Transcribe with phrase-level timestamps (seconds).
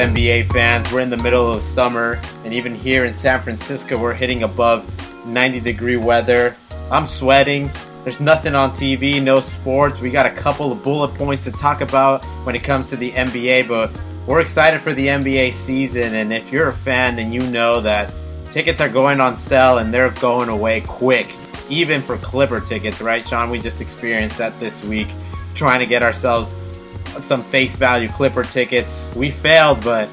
[0.00, 0.90] NBA fans?
[0.90, 4.90] We're in the middle of summer, and even here in San Francisco, we're hitting above
[5.26, 6.56] 90 degree weather.
[6.90, 7.70] I'm sweating.
[8.02, 10.00] There's nothing on TV, no sports.
[10.00, 13.12] We got a couple of bullet points to talk about when it comes to the
[13.12, 16.14] NBA, but we're excited for the NBA season.
[16.14, 18.14] And if you're a fan, then you know that
[18.46, 21.34] tickets are going on sale and they're going away quick,
[21.68, 23.50] even for Clipper tickets, right, Sean?
[23.50, 25.14] We just experienced that this week,
[25.54, 26.56] trying to get ourselves
[27.18, 29.10] some face value Clipper tickets.
[29.16, 30.08] We failed, but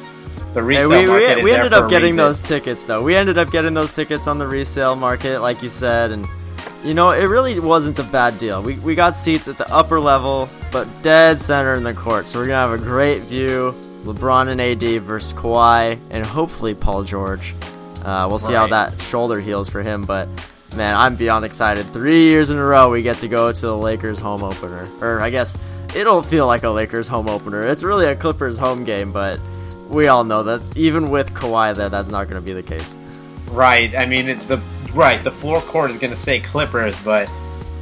[0.53, 3.01] the resale hey, we, market we, we ended up getting those tickets though.
[3.03, 6.27] We ended up getting those tickets on the resale market, like you said, and
[6.83, 8.61] you know, it really wasn't a bad deal.
[8.61, 12.27] We, we got seats at the upper level, but dead center in the court.
[12.27, 13.75] So we're going to have a great view.
[14.03, 17.55] LeBron and AD versus Kawhi, and hopefully Paul George.
[18.03, 18.59] Uh, we'll see right.
[18.59, 20.29] how that shoulder heals for him, but
[20.75, 21.91] man, I'm beyond excited.
[21.91, 24.85] Three years in a row, we get to go to the Lakers home opener.
[25.01, 25.57] Or I guess
[25.97, 27.65] it'll feel like a Lakers home opener.
[27.65, 29.39] It's really a Clippers home game, but
[29.89, 32.95] we all know that even with Kawhi there, that's not going to be the case.
[33.51, 33.95] Right.
[33.95, 34.61] I mean, it, the
[34.93, 37.31] right, the floor court is going to say Clippers, but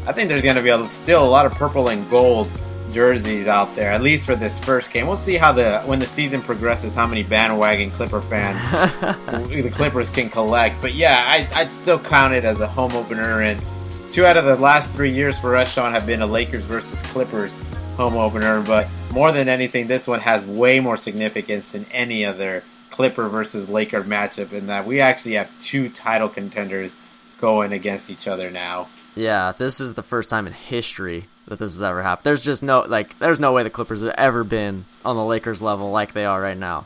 [0.08, 2.50] I think there's going to be a, still a lot of purple and gold
[2.92, 5.08] jerseys out there, at least for this first game.
[5.08, 8.72] We'll see how the when the season progresses, how many bandwagon Clipper fans
[9.50, 10.82] the Clippers can collect.
[10.82, 13.42] But yeah, I, I'd still count it as a home opener.
[13.42, 13.66] And
[14.12, 17.02] two out of the last three years for us, Sean, have been a Lakers versus
[17.04, 17.58] Clippers
[17.96, 18.62] home opener.
[18.62, 23.70] But more than anything, this one has way more significance than any other Clipper versus
[23.70, 26.96] Laker matchup in that we actually have two title contenders
[27.40, 28.88] going against each other now.
[29.16, 32.26] Yeah, this is the first time in history that this has ever happened.
[32.26, 35.62] There's just no like there's no way the Clippers have ever been on the Lakers
[35.62, 36.86] level like they are right now.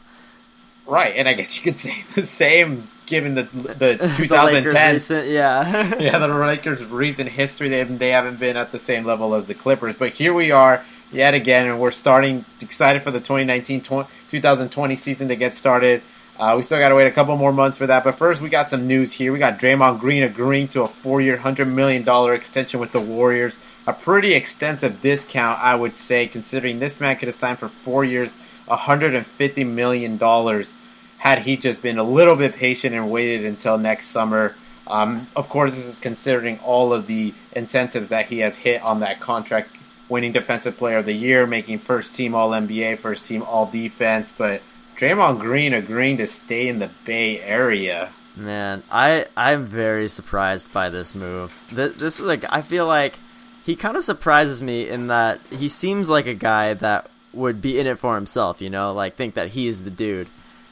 [0.86, 5.28] Right, and I guess you could say the same given the the 2010 the recent,
[5.28, 5.96] yeah.
[6.00, 9.48] yeah, the Lakers recent history they haven't, they haven't been at the same level as
[9.48, 13.82] the Clippers, but here we are yet again and we're starting excited for the 2019
[13.82, 16.02] 2020 season to get started.
[16.40, 18.06] Uh, we still got to wait a couple more months for that.
[18.06, 19.34] But first, we got some news here.
[19.34, 23.58] We got Draymond Green agreeing to a four-year, hundred million dollar extension with the Warriors.
[23.86, 28.06] A pretty extensive discount, I would say, considering this man could have signed for four
[28.06, 28.34] years,
[28.70, 30.74] hundred and fifty million dollars,
[31.18, 34.56] had he just been a little bit patient and waited until next summer.
[34.88, 39.02] Um, of course, this is considering all of the incentives that he has hit on
[39.02, 39.76] that contract,
[40.10, 44.34] winning Defensive Player of the Year, making first team All NBA, first team All Defense,
[44.36, 44.62] but
[44.98, 48.12] Draymond Green agreeing to stay in the Bay Area.
[48.36, 51.54] Man, I I'm very surprised by this move.
[51.72, 53.20] This, is like I feel like
[53.66, 57.80] he kind of surprises me in that he seems like a guy that would be
[57.80, 60.28] in it for himself, you know, like think that he's the dude.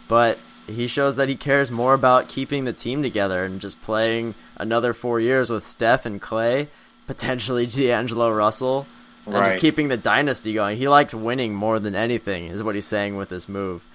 [0.08, 4.36] But he shows that he cares more about keeping the team together and just playing
[4.56, 6.70] another 4 years with Steph and Clay,
[7.06, 8.88] potentially D'Angelo Russell,
[9.28, 9.46] and right.
[9.46, 10.78] just keeping the dynasty going.
[10.78, 13.86] He likes winning more than anything is what he's saying with this move.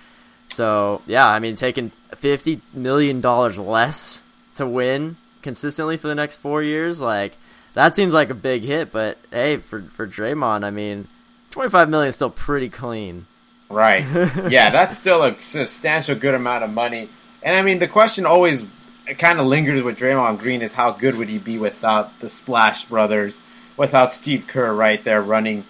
[0.49, 4.23] So yeah, I mean, taking fifty million dollars less
[4.57, 7.37] to win consistently for the next four years, like
[7.75, 8.93] that seems like a big hit.
[8.93, 11.09] But hey, for for Draymond, I mean,
[11.51, 13.27] twenty five million is still pretty clean.
[13.71, 14.05] Right.
[14.51, 17.09] yeah, that's still a substantial good amount of money.
[17.43, 18.65] And I mean, the question always
[19.19, 22.85] kind of lingers with Draymond Green is how good would he be without the Splash
[22.85, 23.41] Brothers,
[23.83, 25.65] without Steve Kerr right there running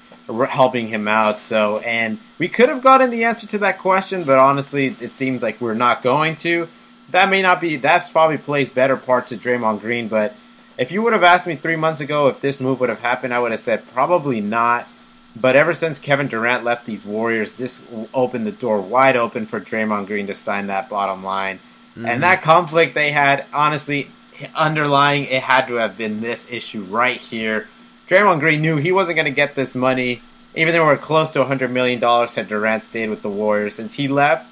[0.50, 1.40] helping him out.
[1.40, 5.42] So, and we could have gotten the answer to that question, but honestly, it seems
[5.42, 6.68] like we're not going to.
[7.10, 7.76] That may not be.
[7.76, 10.08] That's probably plays better parts of Draymond Green.
[10.08, 10.36] But
[10.76, 13.32] if you would have asked me three months ago if this move would have happened,
[13.32, 14.86] I would have said probably not.
[15.34, 19.58] But ever since Kevin Durant left these Warriors, this opened the door wide open for
[19.58, 21.60] Draymond Green to sign that bottom line.
[21.92, 22.06] Mm-hmm.
[22.06, 24.10] And that conflict they had, honestly,
[24.54, 27.68] underlying, it had to have been this issue right here
[28.12, 30.20] Draymond Green knew he wasn't going to get this money,
[30.54, 33.74] even though we're close to $100 million had Durant stayed with the Warriors.
[33.74, 34.46] Since he left,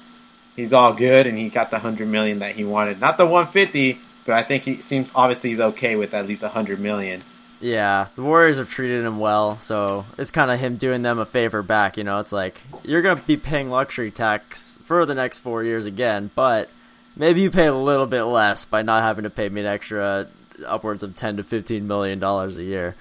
[0.55, 2.99] he's all good, and he got the 100 million that he wanted.
[2.99, 6.79] Not the 150 but I think he seems obviously he's okay with at least 100
[6.79, 7.23] million.
[7.59, 11.25] Yeah, the Warriors have treated him well, so it's kind of him doing them a
[11.25, 11.97] favor back.
[11.97, 15.85] You know, it's like you're gonna be paying luxury tax for the next four years
[15.85, 16.69] again, but
[17.15, 20.27] maybe you pay a little bit less by not having to pay me an extra
[20.65, 22.95] upwards of ten to fifteen million dollars a year.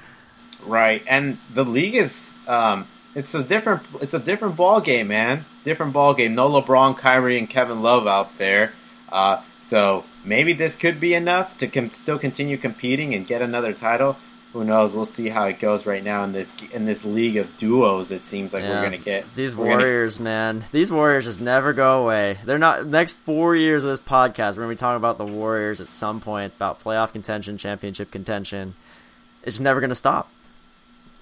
[0.66, 5.44] Right, and the league is um, it's a different it's a different ball game, man.
[5.64, 6.34] Different ball game.
[6.34, 8.72] No LeBron, Kyrie, and Kevin Love out there.
[9.10, 13.72] Uh, so maybe this could be enough to com- still continue competing and get another
[13.72, 14.16] title.
[14.52, 14.92] Who knows?
[14.92, 18.10] We'll see how it goes right now in this in this league of duos.
[18.10, 18.78] It seems like yeah.
[18.78, 20.30] we're gonna get these Warriors, gonna...
[20.30, 20.64] man.
[20.72, 22.38] These Warriors just never go away.
[22.44, 24.56] They're not next four years of this podcast.
[24.56, 28.74] We're gonna be talking about the Warriors at some point about playoff contention, championship contention.
[29.44, 30.28] It's just never gonna stop.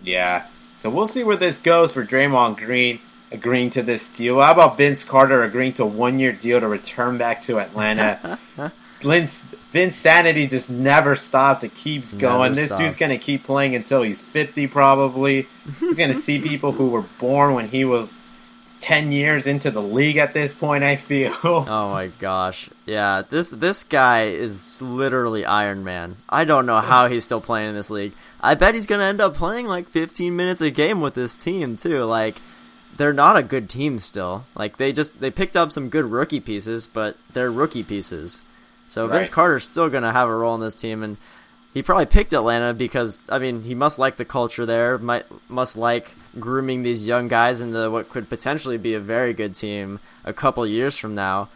[0.02, 0.46] Yeah.
[0.76, 3.00] So we'll see where this goes for Draymond Green.
[3.30, 4.40] agreeing to this deal.
[4.40, 8.38] How about Vince Carter agreeing to a one year deal to return back to Atlanta?
[9.00, 11.62] Vince, Vince Sanity just never stops.
[11.62, 12.50] It keeps going.
[12.52, 12.80] Never this stops.
[12.80, 15.46] dude's going to keep playing until he's 50, probably.
[15.78, 18.17] He's going to see people who were born when he was
[18.88, 21.37] 10 years into the league at this point, I feel.
[21.44, 22.70] Oh my gosh.
[22.87, 26.17] Yeah, this this guy is literally Iron Man.
[26.26, 28.14] I don't know how he's still playing in this league.
[28.40, 31.35] I bet he's going to end up playing like 15 minutes a game with this
[31.37, 32.05] team too.
[32.05, 32.40] Like
[32.96, 34.46] they're not a good team still.
[34.55, 38.40] Like they just they picked up some good rookie pieces, but they're rookie pieces.
[38.87, 39.19] So right.
[39.19, 41.19] Vince Carter's still going to have a role in this team, and
[41.74, 45.76] he probably picked Atlanta because I mean he must like the culture there, might must
[45.76, 50.32] like grooming these young guys into what could potentially be a very good team a
[50.32, 51.48] couple years from now.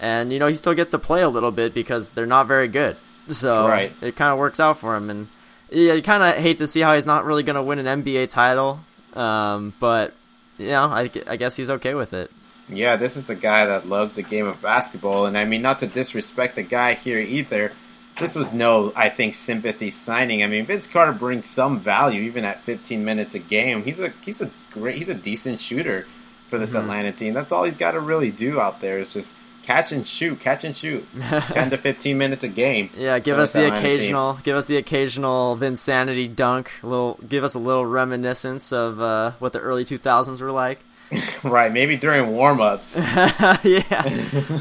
[0.00, 2.68] And you know he still gets to play a little bit because they're not very
[2.68, 2.96] good,
[3.28, 3.92] so right.
[4.02, 5.08] it kind of works out for him.
[5.08, 5.28] And
[5.70, 8.02] yeah, you kind of hate to see how he's not really going to win an
[8.02, 8.80] NBA title,
[9.14, 10.14] um, but
[10.58, 12.30] you know I, I guess he's okay with it.
[12.68, 15.78] Yeah, this is a guy that loves the game of basketball, and I mean, not
[15.78, 17.72] to disrespect the guy here either.
[18.18, 20.42] This was no, I think, sympathy signing.
[20.42, 23.82] I mean, Vince Carter brings some value even at 15 minutes a game.
[23.82, 26.06] He's a he's a great he's a decent shooter
[26.48, 26.80] for this mm-hmm.
[26.80, 27.34] Atlanta team.
[27.34, 29.34] That's all he's got to really do out there is just
[29.66, 32.88] catch and shoot, catch and shoot, 10 to 15 minutes a game.
[32.96, 34.42] Yeah, give us the occasional, team.
[34.44, 36.70] give us the occasional Vinsanity dunk.
[36.82, 40.80] A little, give us a little reminiscence of uh, what the early 2000s were like.
[41.44, 42.96] right, maybe during warm-ups.
[42.96, 44.02] yeah,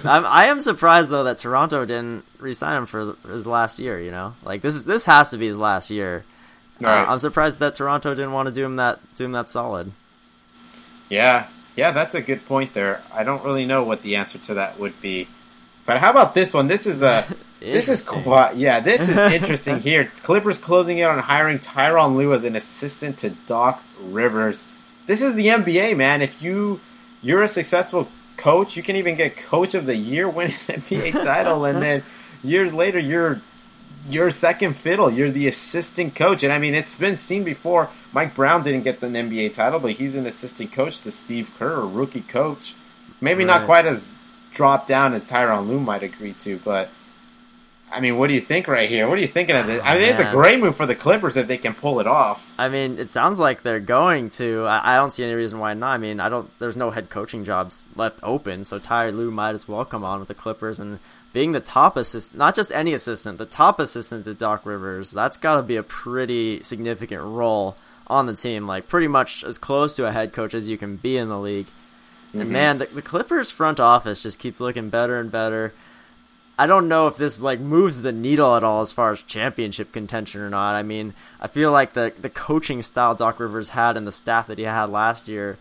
[0.03, 3.99] I'm, I am surprised though that Toronto didn't re-sign him for his last year.
[3.99, 6.23] You know, like this is this has to be his last year.
[6.81, 7.01] Uh, right.
[7.03, 9.91] Uh, I'm surprised that Toronto didn't want to do him that do him that solid.
[11.09, 13.01] Yeah, yeah, that's a good point there.
[13.11, 15.27] I don't really know what the answer to that would be,
[15.85, 16.67] but how about this one?
[16.67, 17.25] This is a
[17.59, 20.11] this is quite yeah, this is interesting here.
[20.21, 24.67] Clippers closing in on hiring Tyronn Lue as an assistant to Doc Rivers
[25.05, 26.21] this is the NBA, man.
[26.21, 26.79] If you
[27.21, 28.07] you're a successful
[28.37, 32.03] coach, you can even get coach of the year, win an NBA title, and then
[32.43, 33.41] years later you're
[34.07, 35.09] you're second fiddle.
[35.09, 37.89] You're the assistant coach, and I mean it's been seen before.
[38.13, 41.81] Mike Brown didn't get the NBA title, but he's an assistant coach to Steve Kerr,
[41.81, 42.75] a rookie coach.
[43.21, 43.59] Maybe right.
[43.59, 44.09] not quite as
[44.51, 46.89] dropped down as Tyronn Lue might agree to, but
[47.95, 49.07] I mean, what do you think right here?
[49.07, 49.81] What are you thinking of this?
[49.83, 50.11] I mean, Man.
[50.11, 52.45] it's a great move for the Clippers if they can pull it off.
[52.57, 54.65] I mean, it sounds like they're going to.
[54.65, 55.93] I, I don't see any reason why not.
[55.93, 56.49] I mean, I don't.
[56.59, 60.19] There's no head coaching jobs left open, so Ty Lue might as well come on
[60.19, 60.99] with the Clippers and
[61.31, 65.11] being the top assistant, not just any assistant, the top assistant to Doc Rivers.
[65.11, 67.75] That's got to be a pretty significant role
[68.07, 68.67] on the team.
[68.67, 71.39] Like pretty much as close to a head coach as you can be in the
[71.39, 71.67] league.
[72.29, 72.41] Mm-hmm.
[72.41, 75.73] And man, the, the Clippers front office just keeps looking better and better.
[76.57, 79.91] I don't know if this like moves the needle at all as far as championship
[79.91, 80.75] contention or not.
[80.75, 84.47] I mean, I feel like the the coaching style Doc Rivers had and the staff
[84.47, 85.57] that he had last year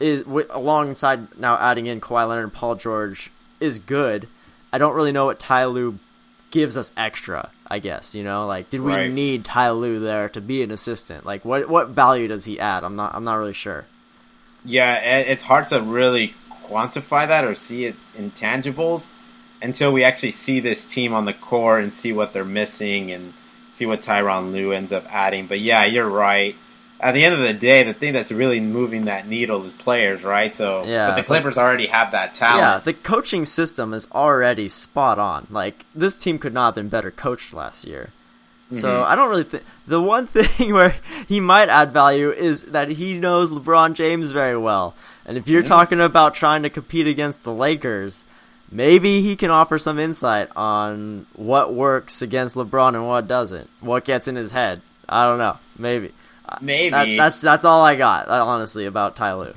[0.00, 4.28] is alongside now adding in Kawhi Leonard and Paul George is good.
[4.72, 5.98] I don't really know what Ty Lue
[6.50, 7.50] gives us extra.
[7.66, 9.10] I guess you know, like, did we right.
[9.10, 11.24] need Ty Lue there to be an assistant?
[11.24, 12.84] Like, what what value does he add?
[12.84, 13.86] I'm not I'm not really sure.
[14.64, 16.34] Yeah, it's hard to really
[16.64, 19.12] quantify that or see it in tangibles
[19.60, 23.34] until we actually see this team on the court and see what they're missing and
[23.70, 25.46] see what Tyronn Lue ends up adding.
[25.46, 26.56] But yeah, you're right.
[27.00, 30.24] At the end of the day, the thing that's really moving that needle is players,
[30.24, 30.54] right?
[30.54, 32.58] So, yeah, but the Clippers like, already have that talent.
[32.58, 35.46] Yeah, the coaching system is already spot on.
[35.48, 38.10] Like this team could not have been better coached last year.
[38.70, 38.80] Mm-hmm.
[38.80, 40.96] So I don't really think the one thing where
[41.28, 44.94] he might add value is that he knows LeBron James very well.
[45.24, 45.68] And if you're mm-hmm.
[45.68, 48.24] talking about trying to compete against the Lakers,
[48.70, 53.68] maybe he can offer some insight on what works against LeBron and what doesn't.
[53.80, 54.82] What gets in his head.
[55.08, 55.58] I don't know.
[55.76, 56.12] Maybe.
[56.60, 59.54] Maybe that, that's that's all I got uh, honestly about Ty Lue.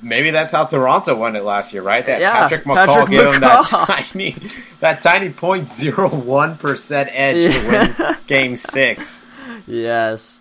[0.00, 2.04] Maybe that's how Toronto won it last year, right?
[2.04, 3.34] That yeah, Patrick McCaw Patrick gave McCaw.
[3.34, 3.66] him that
[4.12, 4.36] tiny,
[4.80, 7.86] that tiny point zero one percent edge yeah.
[7.86, 9.24] to win Game Six.
[9.66, 10.40] Yes,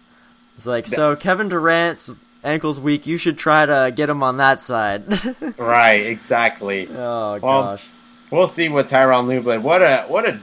[0.57, 1.15] it's like so.
[1.15, 2.09] Kevin Durant's
[2.43, 5.03] ankle's weak, you should try to get him on that side.
[5.57, 6.87] right, exactly.
[6.89, 7.85] Oh well, gosh.
[8.31, 10.39] We'll see what Tyronn Lue, but what a what a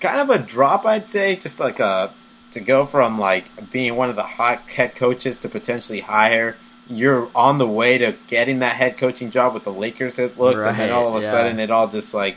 [0.00, 1.36] kind of a drop, I'd say.
[1.36, 2.12] Just like a
[2.52, 6.56] to go from like being one of the hot head coaches to potentially hire.
[6.88, 10.18] You're on the way to getting that head coaching job with the Lakers.
[10.18, 11.30] It looked, right, and then all of a yeah.
[11.30, 12.36] sudden it all just like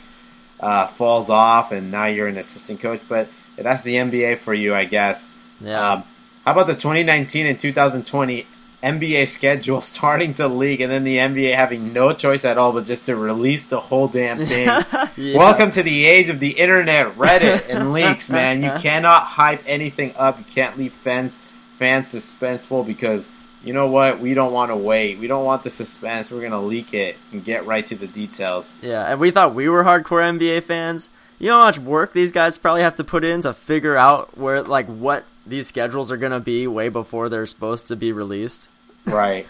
[0.60, 3.00] uh, falls off, and now you're an assistant coach.
[3.08, 5.28] But that's the NBA for you, I guess.
[5.60, 5.92] Yeah.
[5.92, 6.04] Um,
[6.44, 8.46] how about the 2019 and 2020
[8.86, 12.84] NBA schedule starting to leak, and then the NBA having no choice at all but
[12.86, 14.66] just to release the whole damn thing.
[14.66, 15.36] yeah.
[15.36, 18.62] Welcome to the age of the internet, Reddit, and leaks, man.
[18.62, 20.38] You cannot hype anything up.
[20.38, 21.40] You can't leave fans
[21.78, 23.30] fans suspenseful because
[23.64, 24.20] you know what?
[24.20, 25.18] We don't want to wait.
[25.18, 26.30] We don't want the suspense.
[26.30, 28.72] We're gonna leak it and get right to the details.
[28.80, 31.10] Yeah, and we thought we were hardcore NBA fans.
[31.40, 34.38] You know how much work these guys probably have to put in to figure out
[34.38, 38.68] where, like, what these schedules are gonna be way before they're supposed to be released.
[39.06, 39.46] Right.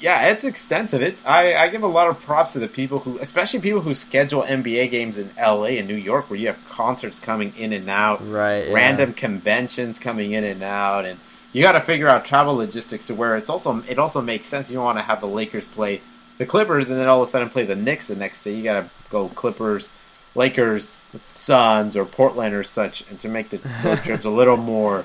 [0.00, 1.02] yeah, it's extensive.
[1.02, 3.94] It's I, I give a lot of props to the people who, especially people who
[3.94, 7.88] schedule NBA games in LA and New York, where you have concerts coming in and
[7.88, 8.68] out, Right.
[8.68, 8.74] yeah.
[8.74, 11.18] random conventions coming in and out, and
[11.52, 14.70] you got to figure out travel logistics to where it's also it also makes sense.
[14.70, 16.00] You want to have the Lakers play
[16.38, 18.54] the Clippers and then all of a sudden play the Knicks the next day.
[18.54, 19.88] You got to go Clippers,
[20.34, 20.90] Lakers,
[21.34, 23.58] Suns, or Portland or such, and to make the
[24.02, 25.04] trips a little more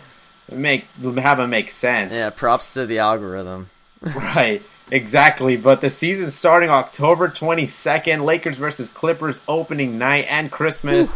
[0.51, 2.13] make have them make sense.
[2.13, 3.69] Yeah, props to the algorithm.
[4.01, 5.57] Right, exactly.
[5.57, 8.23] But the season starting October 22nd.
[8.23, 11.09] Lakers versus Clippers opening night and Christmas.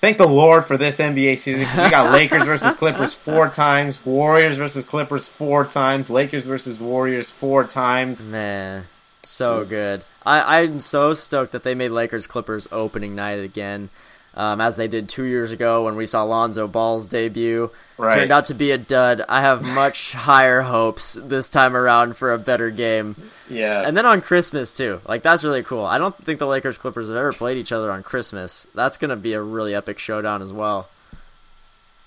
[0.00, 4.04] Thank the Lord for this NBA season 'cause we got Lakers versus Clippers four times,
[4.04, 8.26] Warriors versus Clippers four times, Lakers versus Warriors four times.
[8.26, 8.84] Man,
[9.22, 9.68] so mm.
[9.68, 10.04] good.
[10.26, 13.90] I, I'm so stoked that they made Lakers Clippers opening night again,
[14.34, 17.70] um, as they did two years ago when we saw Lonzo Ball's debut.
[17.98, 18.14] Right.
[18.14, 19.22] Turned out to be a dud.
[19.28, 23.14] I have much higher hopes this time around for a better game.
[23.48, 23.86] Yeah.
[23.86, 25.00] And then on Christmas too.
[25.06, 25.84] Like that's really cool.
[25.84, 28.66] I don't think the Lakers Clippers have ever played each other on Christmas.
[28.74, 30.88] That's gonna be a really epic showdown as well.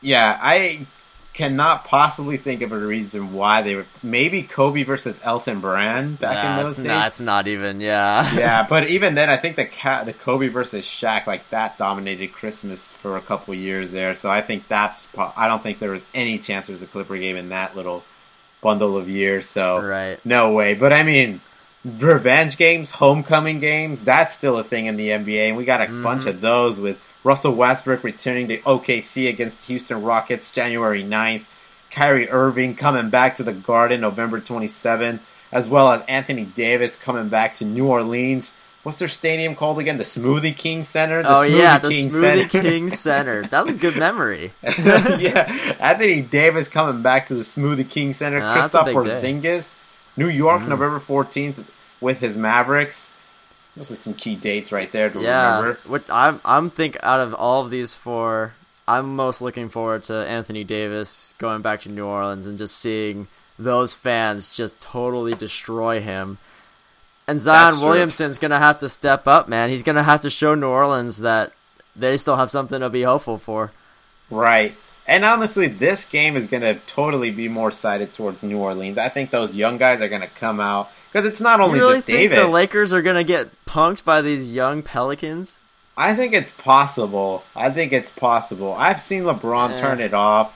[0.02, 0.86] yeah, I
[1.36, 3.86] cannot possibly think of a reason why they would.
[4.02, 6.88] Maybe Kobe versus Elton Brand back in That's, those days.
[6.88, 8.34] that's not even yeah.
[8.36, 12.32] yeah, but even then, I think the cat, the Kobe versus Shaq, like that dominated
[12.32, 14.16] Christmas for a couple years there.
[14.16, 15.06] So I think that's.
[15.08, 17.76] po- I don't think there was any chance there was a Clipper game in that
[17.76, 18.04] little
[18.62, 19.46] bundle of years.
[19.46, 20.20] So Right.
[20.26, 20.74] no way.
[20.74, 21.42] But I mean,
[21.84, 25.88] revenge games, homecoming games, that's still a thing in the NBA, and we got a
[25.88, 26.30] bunch mm-hmm.
[26.30, 31.46] of those with Russell Westbrook returning to OKC against Houston Rockets January 9th,
[31.90, 35.20] Kyrie Irving coming back to the Garden November 27th,
[35.52, 38.54] as well as Anthony Davis coming back to New Orleans.
[38.84, 39.98] What's their stadium called again?
[39.98, 41.24] The Smoothie King Center.
[41.24, 42.70] The oh yeah, the King Smoothie Center.
[42.70, 43.48] King Center.
[43.48, 44.54] That's a good memory.
[44.62, 48.38] yeah, Anthony Davis coming back to the Smoothie King Center.
[48.38, 49.10] Yeah, that's a Kristaps big day.
[49.10, 49.42] Mm.
[49.42, 49.76] Porzingis,
[50.16, 51.58] New York, November fourteenth,
[52.00, 53.10] with his Mavericks.
[53.76, 55.80] Those are some key dates right there to Yeah, remember.
[55.86, 58.54] what I'm I'm think out of all of these four,
[58.88, 63.28] I'm most looking forward to Anthony Davis going back to New Orleans and just seeing
[63.60, 66.38] those fans just totally destroy him.
[67.28, 67.88] And Zion That's true.
[67.90, 69.70] Williamson's gonna have to step up, man.
[69.70, 71.52] He's gonna have to show New Orleans that
[71.96, 73.72] they still have something to be hopeful for.
[74.30, 74.76] Right.
[75.08, 78.98] And honestly, this game is going to totally be more sided towards New Orleans.
[78.98, 81.86] I think those young guys are going to come out because it's not only You
[81.86, 82.40] really just think Davis.
[82.40, 85.60] the Lakers are gonna get punked by these young Pelicans?
[85.96, 87.46] I think it's possible.
[87.56, 88.74] I think it's possible.
[88.78, 89.80] I've seen LeBron Eh.
[89.80, 90.52] turn it off,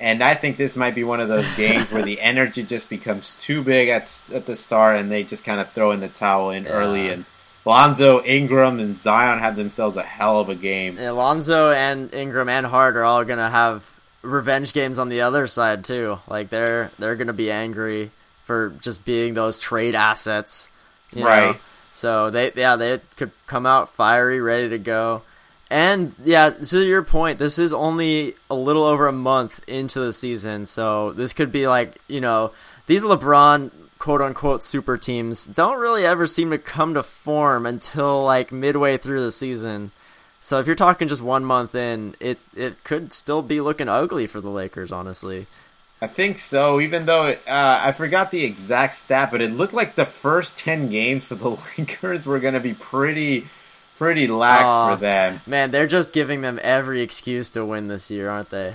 [0.00, 3.36] and I think this might be one of those games where the energy just becomes
[3.36, 6.50] too big at at the start, and they just kind of throw in the towel
[6.50, 7.08] in early.
[7.10, 7.24] And
[7.64, 10.98] Lonzo, Ingram, and Zion have themselves a hell of a game.
[10.98, 13.88] Alonzo and Ingram and Hart are all gonna have
[14.22, 16.18] revenge games on the other side too.
[16.26, 18.10] Like they're they're gonna be angry
[18.44, 20.70] for just being those trade assets,
[21.12, 21.52] you Right.
[21.52, 21.56] Know?
[21.92, 25.22] So they yeah they could come out fiery, ready to go.
[25.70, 30.12] And yeah, to your point, this is only a little over a month into the
[30.12, 32.52] season, so this could be like you know
[32.86, 38.24] these LeBron quote unquote super teams don't really ever seem to come to form until
[38.24, 39.92] like midway through the season.
[40.40, 44.26] So if you're talking just one month in, it it could still be looking ugly
[44.26, 45.46] for the Lakers, honestly.
[46.02, 46.80] I think so.
[46.80, 50.90] Even though uh, I forgot the exact stat, but it looked like the first ten
[50.90, 53.46] games for the Lakers were going to be pretty,
[53.98, 54.94] pretty lax Aw.
[54.94, 55.40] for them.
[55.46, 58.74] Man, they're just giving them every excuse to win this year, aren't they?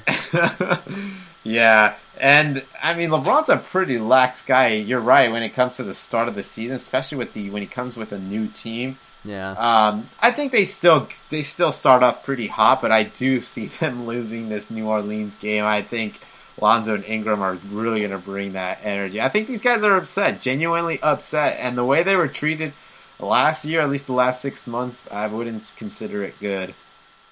[1.43, 4.69] yeah, and I mean LeBron's a pretty lax guy.
[4.69, 7.61] You're right when it comes to the start of the season, especially with the when
[7.61, 8.99] he comes with a new team.
[9.25, 9.51] Yeah.
[9.51, 13.65] Um, I think they still they still start off pretty hot, but I do see
[13.65, 15.65] them losing this New Orleans game.
[15.65, 16.21] I think
[16.59, 19.21] Lonzo and Ingram are really going to bring that energy.
[19.21, 22.73] I think these guys are upset, genuinely upset, and the way they were treated
[23.19, 26.73] last year, at least the last six months, I wouldn't consider it good.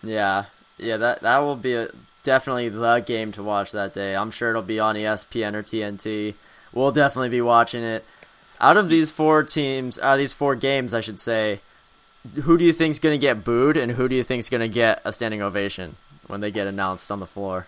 [0.03, 0.45] Yeah,
[0.77, 1.89] yeah, that that will be a,
[2.23, 4.15] definitely the game to watch that day.
[4.15, 6.35] I'm sure it'll be on ESPN or TNT.
[6.73, 8.05] We'll definitely be watching it.
[8.59, 11.61] Out of these four teams, out of these four games, I should say,
[12.43, 14.67] who do you think's going to get booed, and who do you think's going to
[14.67, 15.95] get a standing ovation
[16.27, 17.67] when they get announced on the floor?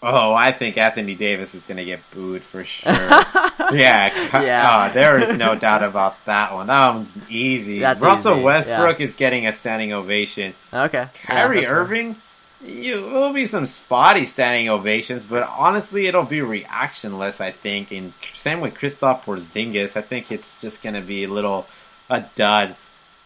[0.00, 2.92] Oh, I think Anthony Davis is going to get booed for sure.
[2.92, 4.88] yeah, Yeah.
[4.90, 6.68] oh, there is no doubt about that one.
[6.68, 7.80] That one's easy.
[7.80, 10.54] That's Russell easy, Westbrook is getting a standing ovation.
[10.72, 11.80] Okay, Yeah, Kyrie fair.
[11.80, 12.16] Irving,
[12.64, 17.40] You, it'll be some spotty standing ovations, but honestly, it'll be reactionless.
[17.40, 19.96] I think, and same with Kristaps Porzingis.
[19.96, 21.66] I think it's just gonna be a little
[22.08, 22.76] a dud,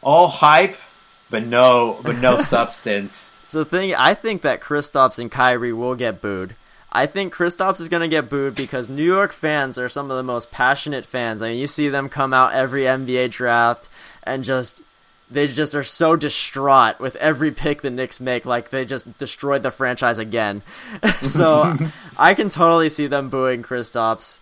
[0.00, 0.76] all hype,
[1.28, 3.30] but no, but no substance.
[3.46, 6.56] So the thing, I think that Kristaps and Kyrie will get booed.
[6.94, 10.16] I think Kristaps is going to get booed because New York fans are some of
[10.18, 11.40] the most passionate fans.
[11.40, 13.88] I mean, you see them come out every NBA draft
[14.24, 14.82] and just
[15.30, 19.62] they just are so distraught with every pick the Knicks make, like they just destroyed
[19.62, 20.62] the franchise again.
[21.22, 21.74] so
[22.18, 24.38] I can totally see them booing Kristaps.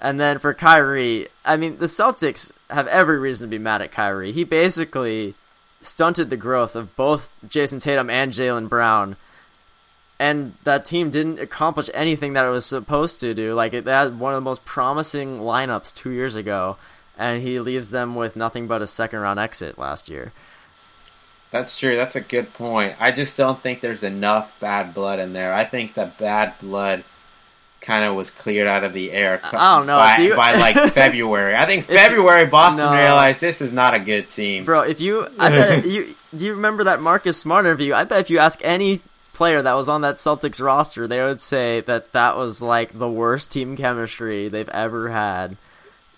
[0.00, 3.92] And then for Kyrie, I mean, the Celtics have every reason to be mad at
[3.92, 4.32] Kyrie.
[4.32, 5.36] He basically
[5.80, 9.16] stunted the growth of both Jayson Tatum and Jaylen Brown
[10.22, 13.54] and that team didn't accomplish anything that it was supposed to do.
[13.54, 16.76] Like it had one of the most promising lineups two years ago,
[17.18, 20.32] and he leaves them with nothing but a second round exit last year.
[21.50, 21.96] That's true.
[21.96, 22.94] That's a good point.
[23.00, 25.52] I just don't think there's enough bad blood in there.
[25.52, 27.02] I think the bad blood
[27.80, 29.40] kind of was cleared out of the air.
[29.42, 30.36] I don't know by, you...
[30.36, 31.56] by like February.
[31.56, 32.94] I think February Boston no.
[32.94, 34.82] realized this is not a good team, bro.
[34.82, 37.92] If you, I bet you, do you remember that Marcus Smart interview?
[37.92, 39.00] I bet if you ask any
[39.32, 43.10] player that was on that Celtics roster, they would say that that was like the
[43.10, 45.56] worst team chemistry they've ever had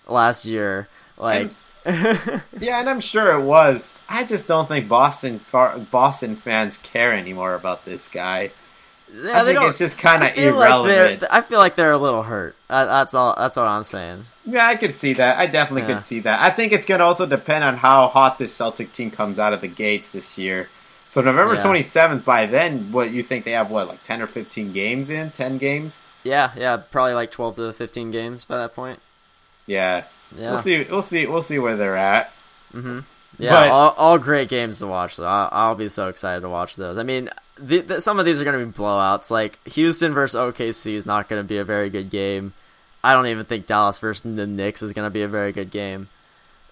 [0.07, 0.87] last year.
[1.17, 1.51] Like,
[1.85, 4.01] and, yeah, and I'm sure it was.
[4.09, 8.51] I just don't think Boston Boston fans care anymore about this guy.
[9.13, 11.21] Yeah, I think it's just kind of irrelevant.
[11.21, 12.55] Like I feel like they're a little hurt.
[12.67, 13.35] that's all.
[13.37, 14.25] That's what I'm saying.
[14.45, 15.37] Yeah, I could see that.
[15.37, 15.99] I definitely yeah.
[15.99, 16.41] could see that.
[16.41, 19.53] I think it's going to also depend on how hot this Celtic team comes out
[19.53, 20.69] of the gates this year.
[21.07, 21.85] So November twenty yeah.
[21.85, 22.25] seventh.
[22.25, 23.69] By then, what you think they have?
[23.69, 25.31] What like ten or fifteen games in?
[25.31, 26.01] Ten games?
[26.23, 28.99] Yeah, yeah, probably like twelve to fifteen games by that point.
[29.67, 30.45] Yeah, yeah.
[30.45, 30.83] So we'll see.
[30.89, 31.25] We'll see.
[31.27, 32.31] We'll see where they're at.
[32.73, 32.99] Mm-hmm.
[33.37, 35.15] Yeah, but, all, all great games to watch.
[35.15, 36.97] So I'll, I'll, be so excited to watch those.
[36.97, 39.29] I mean, the, the, some of these are going to be blowouts.
[39.29, 42.53] Like Houston versus OKC is not going to be a very good game.
[43.03, 45.69] I don't even think Dallas versus the Knicks is going to be a very good
[45.69, 46.07] game.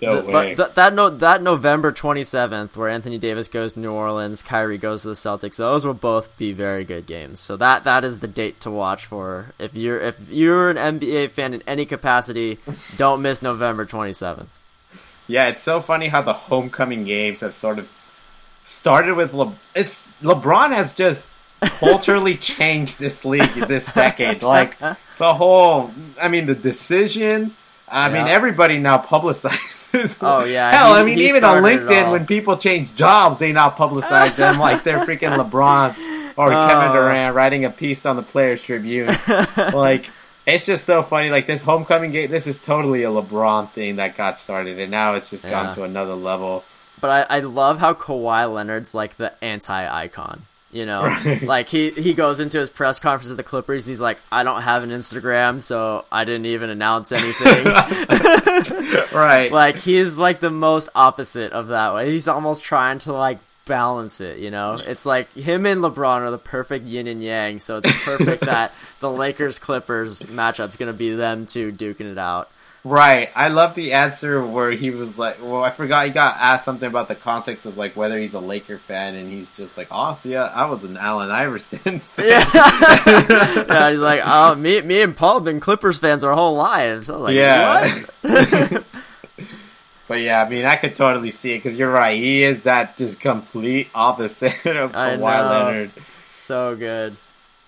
[0.01, 0.55] No the, way.
[0.55, 4.41] But th- that no, that November twenty seventh, where Anthony Davis goes to New Orleans,
[4.41, 5.57] Kyrie goes to the Celtics.
[5.57, 7.39] Those will both be very good games.
[7.39, 9.53] So that that is the date to watch for.
[9.59, 12.59] If you're if you're an NBA fan in any capacity,
[12.97, 14.49] don't miss November twenty seventh.
[15.27, 17.89] Yeah, it's so funny how the homecoming games have sort of
[18.65, 21.29] started with Le- it's LeBron has just
[21.61, 24.43] culturally changed this league this decade.
[24.53, 24.77] Like
[25.17, 27.55] the whole, I mean, the decision.
[27.87, 28.13] I yeah.
[28.13, 29.82] mean, everybody now publicizes
[30.21, 30.71] Oh yeah.
[30.71, 34.57] Hell, he, I mean, even on LinkedIn, when people change jobs, they not publicize them
[34.59, 39.15] like they're freaking LeBron or uh, Kevin Durant writing a piece on the Players Tribune.
[39.57, 40.09] like,
[40.45, 41.29] it's just so funny.
[41.29, 45.13] Like this homecoming game, this is totally a LeBron thing that got started, and now
[45.13, 46.63] it's just gone to another level.
[46.99, 50.45] But I, I love how Kawhi Leonard's like the anti-icon.
[50.73, 51.43] You know, right.
[51.43, 53.85] like he he goes into his press conference at the Clippers.
[53.85, 57.65] He's like, I don't have an Instagram, so I didn't even announce anything.
[59.13, 59.49] right.
[59.51, 62.11] Like he's like the most opposite of that way.
[62.11, 64.39] He's almost trying to like balance it.
[64.39, 67.59] You know, it's like him and LeBron are the perfect yin and yang.
[67.59, 72.49] So it's perfect that the Lakers Clippers matchup's gonna be them two duking it out.
[72.85, 73.31] Right.
[73.33, 76.87] I love the answer where he was like, well, I forgot he got asked something
[76.87, 80.13] about the context of like whether he's a Laker fan, and he's just like, oh,
[80.13, 82.27] see, I was an Allen Iverson fan.
[82.27, 82.51] Yeah.
[83.07, 87.07] yeah, he's like, oh, me, me and Paul have been Clippers fans our whole lives.
[87.07, 88.03] Like, yeah.
[88.21, 92.19] but yeah, I mean, I could totally see it because you're right.
[92.19, 95.91] He is that just complete opposite of Kawhi Leonard.
[96.33, 97.15] So good.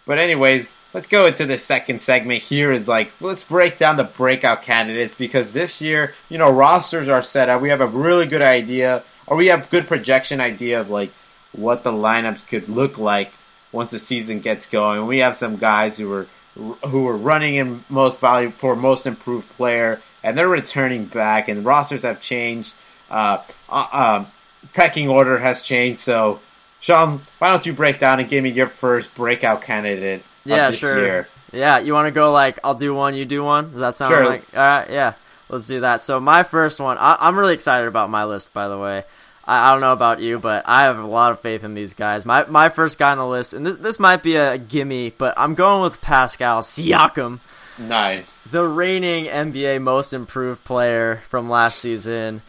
[0.06, 4.04] But anyways, let's go into the second segment here is like let's break down the
[4.06, 7.62] breakout candidates because this year you know rosters are set up.
[7.62, 11.12] We have a really good idea or we have good projection idea of like
[11.52, 13.34] what the lineups could look like
[13.74, 15.06] once the season gets going.
[15.06, 19.50] We have some guys who are who are running in most value for most improved
[19.58, 22.74] player and they're returning back and rosters have changed.
[23.12, 24.26] Uh, uh, uh,
[24.74, 26.00] pecking order has changed.
[26.00, 26.40] So
[26.80, 31.00] Sean, why don't you break down and give me your first breakout candidate yeah, sure.
[31.00, 31.28] Year.
[31.52, 33.72] Yeah, you want to go like I'll do one, you do one.
[33.72, 34.26] Does that sound sure.
[34.26, 34.44] like?
[34.56, 35.14] All right, yeah,
[35.50, 36.02] let's do that.
[36.02, 38.54] So my first one, I, am really excited about my list.
[38.54, 39.04] By the way,
[39.46, 41.94] I, I, don't know about you, but I have a lot of faith in these
[41.94, 42.26] guys.
[42.26, 45.34] My my first guy on the list, and th- this might be a gimme, but
[45.38, 47.40] I'm going with Pascal Siakam.
[47.78, 48.42] Nice.
[48.44, 52.42] The reigning NBA Most Improved Player from last season,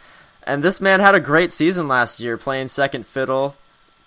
[0.45, 3.57] and this man had a great season last year, playing second fiddle,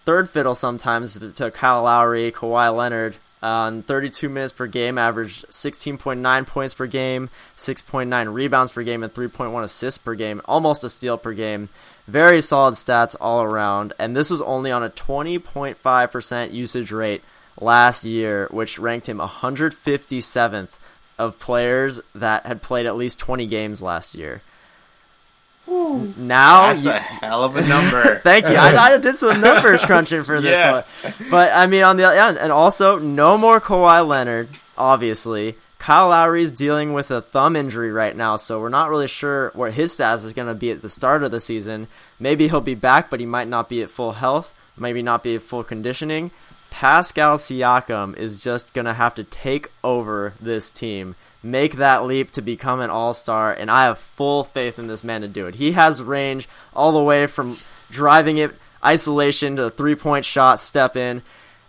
[0.01, 6.47] third fiddle sometimes to Kyle Lowry, Kawhi Leonard on 32 minutes per game, averaged 16.9
[6.47, 11.17] points per game, 6.9 rebounds per game, and 3.1 assists per game, almost a steal
[11.17, 11.69] per game.
[12.07, 17.23] Very solid stats all around, and this was only on a 20.5% usage rate
[17.59, 20.69] last year, which ranked him 157th
[21.17, 24.41] of players that had played at least 20 games last year.
[25.69, 28.19] Now That's you, a hell of a number.
[28.23, 28.55] thank you.
[28.55, 30.83] I, I, did some numbers crunching for this yeah.
[31.03, 34.49] one, but I mean on the end, and also no more Kawhi Leonard.
[34.77, 39.51] Obviously, Kyle Lowry's dealing with a thumb injury right now, so we're not really sure
[39.53, 41.87] what his status is going to be at the start of the season.
[42.19, 44.53] Maybe he'll be back, but he might not be at full health.
[44.77, 46.31] Maybe not be at full conditioning.
[46.69, 52.31] Pascal Siakam is just going to have to take over this team make that leap
[52.31, 55.47] to become an all star, and I have full faith in this man to do
[55.47, 55.55] it.
[55.55, 57.57] He has range all the way from
[57.89, 61.21] driving it isolation to three point shot, step in,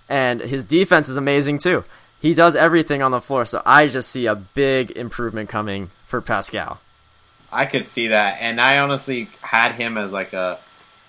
[0.08, 1.84] and his defense is amazing too.
[2.20, 6.20] He does everything on the floor, so I just see a big improvement coming for
[6.20, 6.80] Pascal.
[7.50, 10.58] I could see that, and I honestly had him as like a,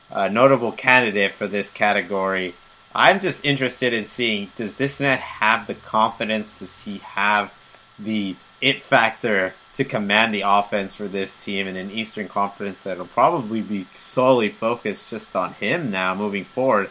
[0.09, 2.55] a notable candidate for this category.
[2.93, 6.59] I'm just interested in seeing does this man have the confidence?
[6.59, 7.53] Does he have
[7.97, 13.07] the it factor to command the offense for this team in an Eastern Conference that'll
[13.07, 16.89] probably be solely focused just on him now moving forward.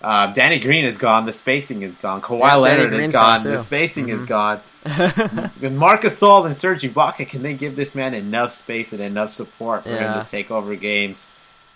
[0.00, 1.26] Uh, Danny Green is gone.
[1.26, 2.22] The spacing is gone.
[2.22, 3.42] Kawhi yeah, Leonard is gone.
[3.42, 4.22] gone the spacing mm-hmm.
[4.22, 4.60] is gone.
[4.84, 9.30] and Marcus Gasol and Serge Ibaka, can they give this man enough space and enough
[9.30, 10.18] support for yeah.
[10.18, 11.26] him to take over games?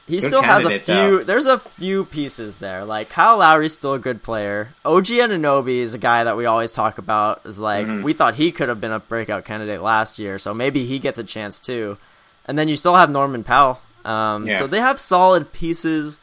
[0.07, 0.95] He good still has a few.
[0.95, 1.25] Though.
[1.25, 2.85] There's a few pieces there.
[2.85, 4.71] Like Kyle Lowry's still a good player.
[4.85, 7.43] OG Anunoby is a guy that we always talk about.
[7.45, 8.03] Is like mm-hmm.
[8.03, 11.19] we thought he could have been a breakout candidate last year, so maybe he gets
[11.19, 11.99] a chance too.
[12.45, 13.81] And then you still have Norman Powell.
[14.05, 14.59] Um, yeah.
[14.59, 16.21] So they have solid pieces.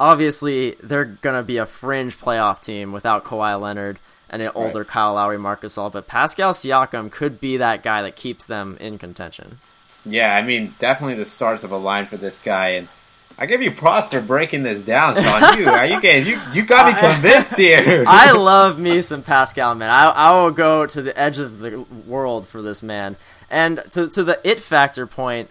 [0.00, 4.88] Obviously, they're gonna be a fringe playoff team without Kawhi Leonard and an older right.
[4.88, 5.90] Kyle Lowry, Marc All.
[5.90, 9.60] But Pascal Siakam could be that guy that keeps them in contention.
[10.04, 12.88] Yeah, I mean, definitely the stars of a line for this guy, and
[13.36, 15.58] I give you props for breaking this down, Sean.
[15.58, 18.04] You, you guys, you, you got me convinced here.
[18.08, 19.90] I love me some Pascal, man.
[19.90, 23.16] I, I will go to the edge of the world for this man.
[23.50, 25.50] And to to the it factor point,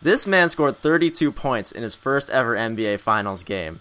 [0.00, 3.80] this man scored 32 points in his first ever NBA Finals game.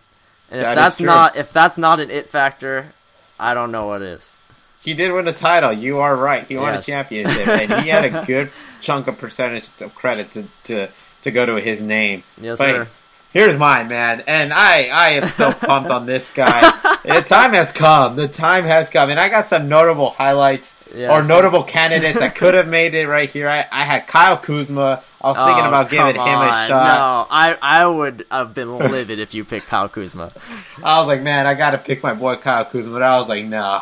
[0.50, 2.94] And if that that's not if that's not an it factor,
[3.40, 4.36] I don't know what is.
[4.82, 5.72] He did win a title.
[5.72, 6.46] You are right.
[6.46, 6.88] He won yes.
[6.88, 10.90] a championship, and he had a good chunk of percentage of credit to to,
[11.22, 12.24] to go to his name.
[12.40, 12.88] Yes, but sir.
[13.34, 16.62] Here's mine, man, and I I am so pumped on this guy.
[17.04, 18.16] the time has come.
[18.16, 22.36] The time has come, and I got some notable highlights yes, or notable candidates that
[22.36, 23.50] could have made it right here.
[23.50, 25.02] I, I had Kyle Kuzma.
[25.20, 26.70] I was thinking oh, about giving him a shot.
[26.70, 30.32] No, I I would have been livid if you picked Kyle Kuzma.
[30.84, 33.30] I was like, man, I got to pick my boy Kyle Kuzma, but I was
[33.30, 33.82] like, no.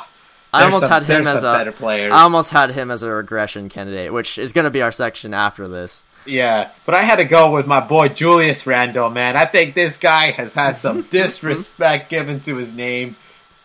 [0.54, 1.74] I almost some, had him as a.
[1.86, 5.34] I almost had him as a regression candidate, which is going to be our section
[5.34, 6.06] after this.
[6.26, 9.36] Yeah, but I had to go with my boy Julius Randle, man.
[9.36, 13.16] I think this guy has had some disrespect given to his name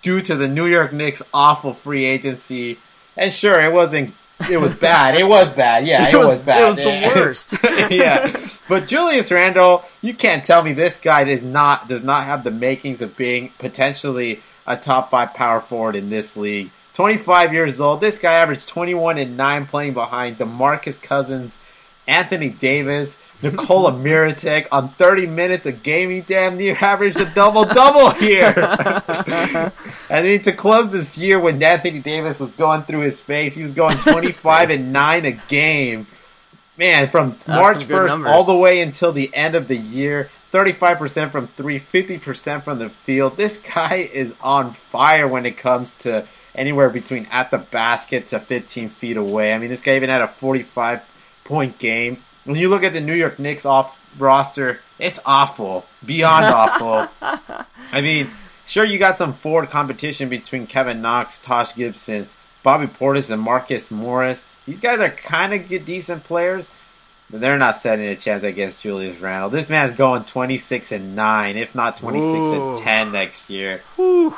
[0.02, 2.78] due to the New York Knicks' awful free agency.
[3.16, 4.14] And sure, it wasn't.
[4.50, 5.16] It was bad.
[5.16, 5.86] It was bad.
[5.86, 6.62] Yeah, it, it was, was, bad.
[6.62, 7.54] It was the worst.
[7.90, 12.44] yeah, but Julius Randle, you can't tell me this guy does not does not have
[12.44, 16.70] the makings of being potentially a top five power forward in this league.
[16.94, 18.00] Twenty five years old.
[18.00, 21.58] This guy averaged twenty one and nine playing behind DeMarcus Cousins
[22.06, 26.10] Anthony Davis, Nikola Mirotic on 30 minutes a game.
[26.10, 28.54] He damn near averaged a double double here.
[30.08, 33.62] I mean, to close this year when Anthony Davis was going through his phase, he
[33.62, 36.06] was going 25 and 9 a game.
[36.78, 41.32] Man, from That's March 1st all the way until the end of the year, 35%
[41.32, 43.36] from three, 50% from the field.
[43.36, 48.40] This guy is on fire when it comes to anywhere between at the basket to
[48.40, 49.52] 15 feet away.
[49.52, 51.00] I mean, this guy even had a 45
[51.46, 52.22] point game.
[52.44, 57.08] When you look at the New York Knicks off roster, it's awful, beyond awful.
[57.92, 58.30] I mean,
[58.66, 62.28] sure you got some forward competition between Kevin Knox, Taj Gibson,
[62.62, 64.44] Bobby Portis, and Marcus Morris.
[64.66, 66.70] These guys are kind of decent players,
[67.30, 69.50] but they're not setting a chance against Julius Randle.
[69.50, 73.82] This man's going twenty six and nine, if not twenty six and ten next year.
[73.96, 74.34] Whew.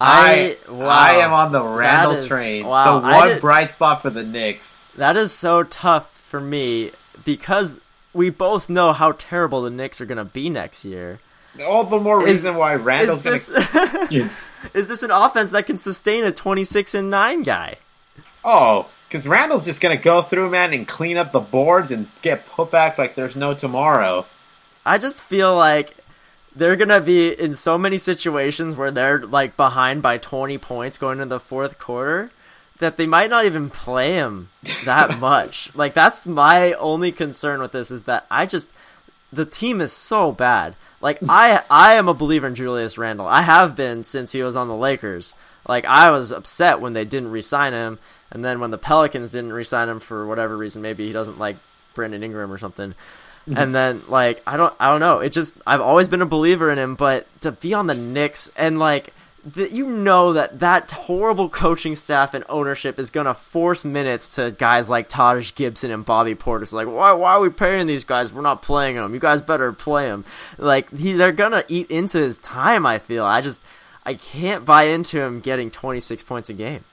[0.00, 0.88] I I, wow.
[0.88, 2.64] I am on the Randle is, train.
[2.66, 3.00] Wow.
[3.00, 4.77] The one bright spot for the Knicks.
[4.98, 6.90] That is so tough for me
[7.24, 7.80] because
[8.12, 11.20] we both know how terrible the Knicks are going to be next year.
[11.64, 14.30] All the more reason is, why Randle's going to.
[14.74, 17.76] Is this an offense that can sustain a 26 and 9 guy?
[18.44, 22.08] Oh, because Randle's just going to go through, man, and clean up the boards and
[22.22, 24.26] get putbacks like there's no tomorrow.
[24.84, 25.94] I just feel like
[26.56, 31.20] they're gonna be in so many situations where they're like behind by 20 points going
[31.20, 32.30] into the fourth quarter
[32.78, 34.48] that they might not even play him
[34.84, 35.70] that much.
[35.74, 38.70] like that's my only concern with this is that I just
[39.32, 40.74] the team is so bad.
[41.00, 43.26] Like I I am a believer in Julius Randle.
[43.26, 45.34] I have been since he was on the Lakers.
[45.68, 47.98] Like I was upset when they didn't re-sign him,
[48.30, 51.56] and then when the Pelicans didn't re-sign him for whatever reason, maybe he doesn't like
[51.94, 52.94] Brandon Ingram or something.
[53.48, 53.58] Mm-hmm.
[53.58, 55.20] and then like I don't I don't know.
[55.20, 58.50] It just I've always been a believer in him, but to be on the Knicks
[58.56, 59.14] and like
[59.54, 64.50] that you know that that horrible coaching staff and ownership is gonna force minutes to
[64.50, 66.72] guys like Taj Gibson and Bobby Portis.
[66.72, 68.32] Like, why why are we paying these guys?
[68.32, 69.14] We're not playing them.
[69.14, 70.24] You guys better play them.
[70.56, 72.86] Like he, they're gonna eat into his time.
[72.86, 73.24] I feel.
[73.24, 73.62] I just
[74.04, 76.84] I can't buy into him getting 26 points a game.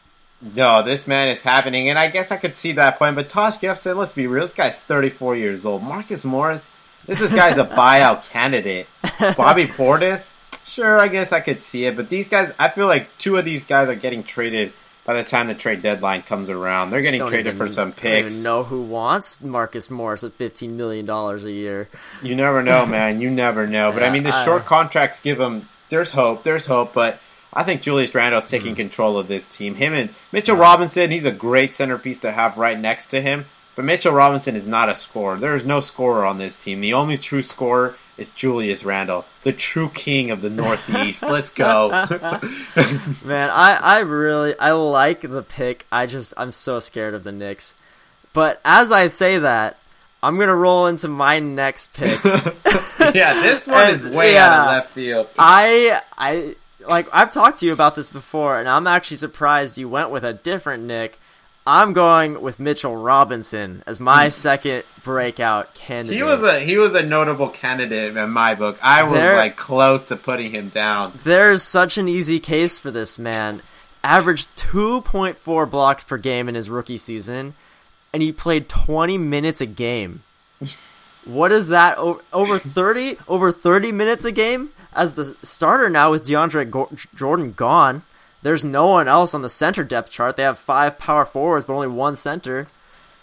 [0.42, 3.16] No, this man is happening, and I guess I could see that point.
[3.16, 5.82] But Taj Gibson, let's be real, this guy's 34 years old.
[5.82, 6.70] Marcus Morris,
[7.06, 8.88] this is guy's a buyout candidate.
[9.38, 10.32] Bobby Portis
[10.76, 13.46] Sure, I guess I could see it, but these guys, I feel like two of
[13.46, 14.74] these guys are getting traded
[15.06, 16.90] by the time the trade deadline comes around.
[16.90, 18.34] They're getting traded even, for some picks.
[18.34, 21.88] Don't know who wants Marcus Morris at fifteen million dollars a year.
[22.22, 23.22] You never know, man.
[23.22, 23.94] You never know.
[23.94, 25.70] But yeah, I mean, the I, short contracts give them.
[25.88, 26.44] There's hope.
[26.44, 27.20] There's hope, but.
[27.58, 28.82] I think Julius Randle's taking mm-hmm.
[28.82, 29.76] control of this team.
[29.76, 33.46] Him and Mitchell Robinson, he's a great centerpiece to have right next to him.
[33.78, 35.38] But Mitchell Robinson is not a scorer.
[35.38, 36.82] There is no scorer on this team.
[36.82, 41.24] The only true scorer is Julius Randle, the true king of the Northeast.
[41.24, 41.90] Let's go.
[43.24, 45.86] Man, I, I really I like the pick.
[45.92, 47.74] I just I'm so scared of the Knicks.
[48.34, 49.78] But as I say that,
[50.22, 52.24] I'm gonna roll into my next pick.
[53.14, 55.28] yeah, this one and, is way yeah, out of left field.
[55.38, 56.56] I I
[56.88, 60.24] like I've talked to you about this before, and I'm actually surprised you went with
[60.24, 61.20] a different Knick.
[61.68, 64.30] I'm going with Mitchell Robinson as my hmm.
[64.30, 66.16] second breakout candidate.
[66.16, 68.78] He was a he was a notable candidate in my book.
[68.82, 71.20] I was there, like close to putting him down.
[71.24, 73.64] There's such an easy case for this man.
[74.04, 77.56] Averaged 2.4 blocks per game in his rookie season,
[78.14, 80.22] and he played 20 minutes a game.
[81.26, 81.98] what is that?
[81.98, 88.04] Over 30 over 30 minutes a game as the starter now with DeAndre Jordan gone.
[88.46, 90.36] There's no one else on the center depth chart.
[90.36, 92.68] They have five power forwards, but only one center.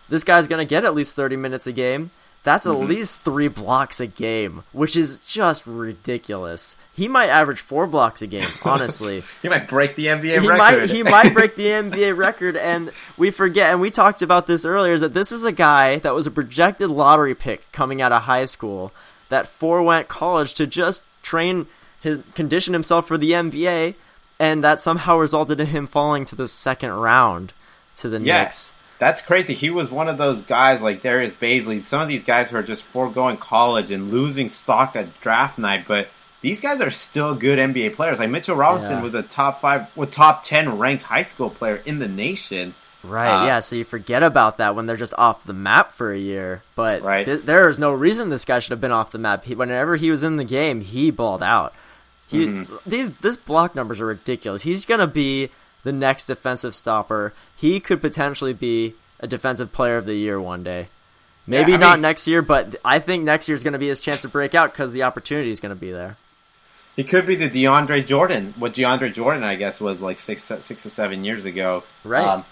[0.08, 2.10] This guy's going to get at least 30 minutes a game.
[2.42, 2.82] That's mm-hmm.
[2.82, 6.74] at least three blocks a game, which is just ridiculous.
[6.92, 9.22] He might average four blocks a game, honestly.
[9.42, 10.58] he might break the NBA he record.
[10.58, 14.64] Might, he might break the NBA record, and we forget, and we talked about this
[14.64, 18.10] earlier, is that this is a guy that was a projected lottery pick coming out
[18.10, 18.90] of high school
[19.28, 21.68] that forewent college to just train,
[22.00, 23.94] his, condition himself for the NBA,
[24.42, 27.52] and that somehow resulted in him falling to the second round
[27.94, 28.72] to the yeah, Knicks.
[28.98, 29.54] That's crazy.
[29.54, 31.80] He was one of those guys like Darius Bazley.
[31.80, 35.84] Some of these guys who are just foregoing college and losing stock at draft night,
[35.86, 36.08] but
[36.40, 38.18] these guys are still good NBA players.
[38.18, 39.02] Like Mitchell Robinson yeah.
[39.02, 42.74] was a top five, well, top ten ranked high school player in the nation.
[43.04, 43.44] Right.
[43.44, 43.60] Uh, yeah.
[43.60, 46.64] So you forget about that when they're just off the map for a year.
[46.74, 47.24] But right.
[47.24, 49.44] th- there is no reason this guy should have been off the map.
[49.44, 51.74] He, whenever he was in the game, he balled out.
[52.32, 52.76] He mm-hmm.
[52.88, 54.62] these this block numbers are ridiculous.
[54.62, 55.50] He's gonna be
[55.84, 57.32] the next defensive stopper.
[57.54, 60.88] He could potentially be a defensive player of the year one day.
[61.46, 63.88] Maybe yeah, not mean, next year, but I think next year is going to be
[63.88, 66.16] his chance to break out because the opportunity is going to be there.
[66.94, 70.82] He could be the DeAndre Jordan, what DeAndre Jordan, I guess, was like six, six
[70.82, 71.84] to seven years ago.
[72.04, 72.24] Right.
[72.24, 72.44] Um,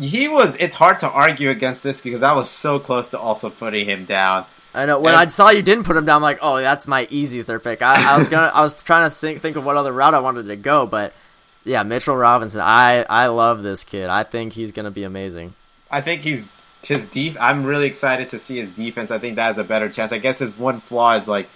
[0.00, 0.56] he was.
[0.56, 4.04] It's hard to argue against this because I was so close to also putting him
[4.04, 4.46] down.
[4.74, 5.00] I know.
[5.00, 7.42] When and, I saw you didn't put him down, I'm like, oh, that's my easy
[7.42, 7.82] third pick.
[7.82, 10.20] I, I was gonna, I was trying to think, think of what other route I
[10.20, 11.14] wanted to go, but
[11.64, 12.60] yeah, Mitchell Robinson.
[12.60, 14.08] I, I love this kid.
[14.08, 15.54] I think he's gonna be amazing.
[15.90, 16.46] I think he's
[16.84, 17.36] his deep.
[17.40, 19.10] I'm really excited to see his defense.
[19.10, 20.12] I think that has a better chance.
[20.12, 21.48] I guess his one flaw is like,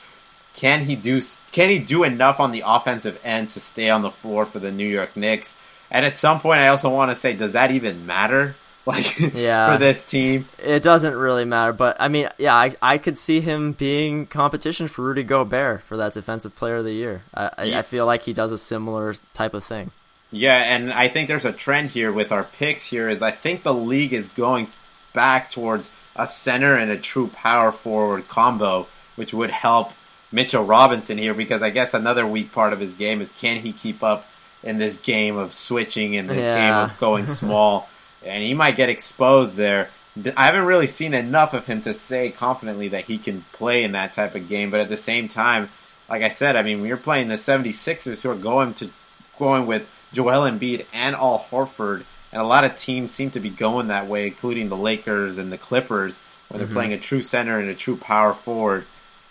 [0.55, 1.21] can he do,
[1.53, 4.73] can he do enough on the offensive end to stay on the floor for the
[4.73, 5.57] New York Knicks?
[5.91, 8.57] And at some point, I also want to say, does that even matter?
[8.87, 9.73] like yeah.
[9.73, 10.49] for this team.
[10.59, 14.89] It doesn't really matter, but I mean, yeah, I, I could see him being competition
[14.89, 17.23] for Rudy Gobert for that Defensive Player of the Year.
[17.33, 17.79] I, yeah.
[17.79, 19.93] I feel like he does a similar type of thing.
[20.33, 23.63] Yeah, and I think there's a trend here with our picks here is I think
[23.63, 24.69] the league is going
[25.13, 29.93] back towards a center and a true power forward combo, which would help
[30.33, 33.73] Mitchell Robinson here because I guess another weak part of his game is can he
[33.73, 34.27] keep up
[34.63, 36.57] in this game of switching in this yeah.
[36.57, 37.89] game of going small
[38.25, 39.91] and he might get exposed there.
[40.37, 43.93] I haven't really seen enough of him to say confidently that he can play in
[43.93, 45.71] that type of game, but at the same time,
[46.09, 48.91] like I said, I mean, when you're playing the 76ers who are going to
[49.39, 53.51] going with Joel Embiid and Al Horford, and a lot of teams seem to be
[53.51, 56.77] going that way, including the Lakers and the Clippers, when they're mm-hmm.
[56.77, 58.87] playing a true center and a true power forward.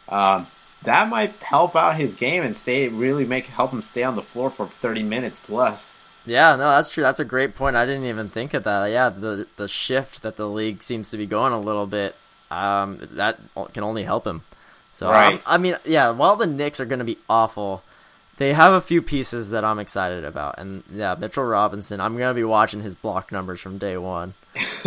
[0.09, 0.47] Um,
[0.83, 4.23] that might help out his game and stay really make help him stay on the
[4.23, 5.93] floor for 30 minutes plus.
[6.25, 7.03] Yeah, no, that's true.
[7.03, 7.75] That's a great point.
[7.75, 8.85] I didn't even think of that.
[8.91, 12.15] Yeah, the the shift that the league seems to be going a little bit,
[12.51, 13.39] um, that
[13.73, 14.43] can only help him.
[14.91, 15.41] So right.
[15.45, 17.81] I mean, yeah, while the Knicks are going to be awful,
[18.37, 21.99] they have a few pieces that I'm excited about, and yeah, Mitchell Robinson.
[21.99, 24.33] I'm going to be watching his block numbers from day one.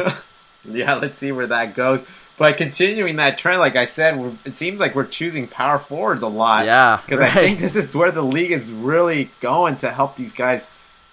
[0.64, 2.04] yeah, let's see where that goes.
[2.36, 6.28] But continuing that trend, like I said, it seems like we're choosing power forwards a
[6.28, 6.64] lot.
[6.64, 7.30] Yeah, because right.
[7.30, 10.68] I think this is where the league is really going to help these guys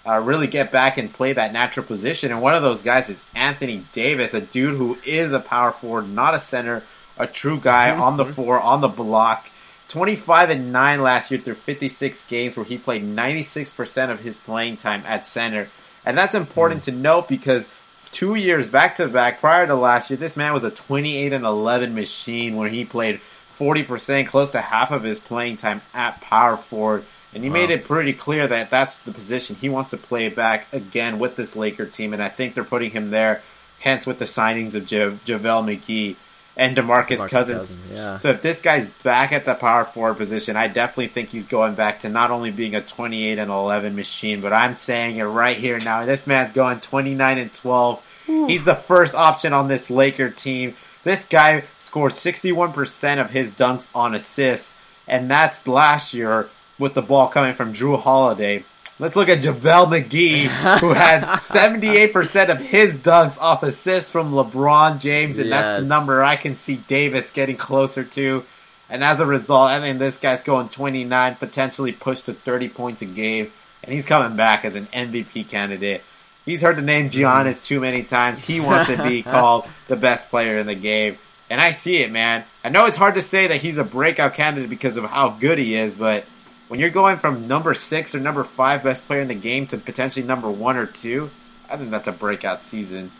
[0.05, 2.31] uh, really get back and play that natural position.
[2.31, 6.09] And one of those guys is Anthony Davis, a dude who is a power forward,
[6.09, 6.83] not a center,
[7.17, 9.49] a true guy on the floor, on the block.
[9.89, 14.77] 25 and 9 last year through 56 games where he played 96% of his playing
[14.77, 15.69] time at center.
[16.05, 16.85] And that's important mm.
[16.85, 17.69] to note because
[18.11, 21.45] two years back to back prior to last year, this man was a 28 and
[21.45, 23.19] 11 machine where he played
[23.59, 27.05] 40%, close to half of his playing time at power forward.
[27.33, 27.53] And he wow.
[27.53, 31.35] made it pretty clear that that's the position he wants to play back again with
[31.35, 32.13] this Laker team.
[32.13, 33.41] And I think they're putting him there,
[33.79, 36.15] hence with the signings of ja- JaVale McGee
[36.57, 37.57] and DeMarcus, DeMarcus Cousins.
[37.77, 38.17] Cousin, yeah.
[38.17, 41.75] So if this guy's back at the power forward position, I definitely think he's going
[41.75, 45.57] back to not only being a 28 and 11 machine, but I'm saying it right
[45.57, 46.05] here now.
[46.05, 48.03] This man's going 29 and 12.
[48.29, 48.47] Ooh.
[48.47, 50.75] He's the first option on this Laker team.
[51.03, 54.75] This guy scored 61% of his dunks on assists,
[55.07, 56.49] and that's last year
[56.81, 58.65] with the ball coming from Jrue Holiday.
[58.99, 64.99] Let's look at JaVale McGee, who had 78% of his dunks off assists from LeBron
[64.99, 65.63] James, and yes.
[65.63, 68.43] that's the number I can see Davis getting closer to.
[68.89, 73.01] And as a result, I mean, this guy's going 29, potentially pushed to 30 points
[73.01, 73.51] a game,
[73.83, 76.03] and he's coming back as an MVP candidate.
[76.45, 77.11] He's heard the name mm.
[77.11, 78.45] Giannis too many times.
[78.45, 81.17] He wants to be called the best player in the game.
[81.49, 82.43] And I see it, man.
[82.63, 85.57] I know it's hard to say that he's a breakout candidate because of how good
[85.57, 86.25] he is, but
[86.71, 89.77] when you're going from number six or number five best player in the game to
[89.77, 91.29] potentially number one or two,
[91.69, 93.11] I think that's a breakout season.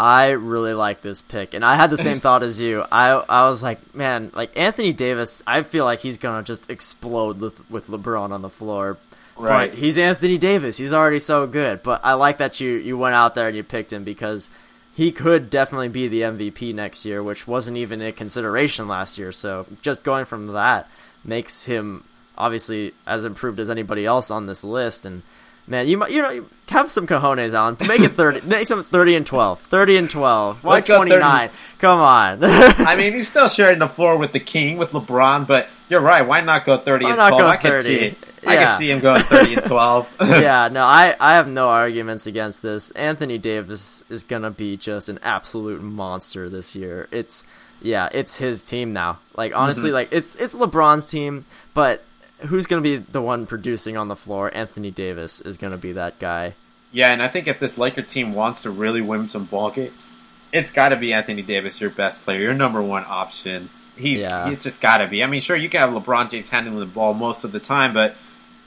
[0.00, 2.84] I really like this pick, and I had the same thought as you.
[2.90, 7.38] I I was like, man, like Anthony Davis, I feel like he's gonna just explode
[7.40, 8.98] with, with LeBron on the floor.
[9.36, 9.70] Right.
[9.70, 10.76] But he's Anthony Davis.
[10.76, 11.84] He's already so good.
[11.84, 14.50] But I like that you you went out there and you picked him because
[14.92, 19.30] he could definitely be the MVP next year, which wasn't even a consideration last year.
[19.30, 20.90] So just going from that
[21.22, 22.02] makes him
[22.38, 25.04] obviously as improved as anybody else on this list.
[25.04, 25.22] And
[25.66, 27.76] man, you you know have some cojones, Alan.
[27.86, 28.40] Make it thirty.
[28.46, 29.60] make some thirty and twelve.
[29.60, 30.62] Thirty and twelve.
[30.64, 31.50] Why twenty nine?
[31.78, 32.38] Come on.
[32.42, 36.26] I mean, he's still sharing the floor with the king with LeBron, but you're right.
[36.26, 37.42] Why not go thirty Why and twelve?
[37.42, 38.18] I can see it.
[38.42, 38.50] Yeah.
[38.50, 40.08] I can see him going thirty and twelve.
[40.20, 42.90] yeah, no, I, I have no arguments against this.
[42.92, 47.08] Anthony Davis is gonna be just an absolute monster this year.
[47.10, 47.42] It's
[47.80, 49.18] yeah, it's his team now.
[49.36, 49.94] Like honestly, mm-hmm.
[49.94, 52.04] like it's it's LeBron's team, but
[52.40, 54.50] who's going to be the one producing on the floor?
[54.54, 56.54] Anthony Davis is going to be that guy.
[56.92, 60.12] Yeah, and I think if this Laker team wants to really win some ball games,
[60.52, 63.70] it's got to be Anthony Davis, your best player, your number one option.
[63.96, 64.48] He's yeah.
[64.48, 65.22] he's just got to be.
[65.22, 67.92] I mean, sure, you can have LeBron James handling the ball most of the time,
[67.92, 68.14] but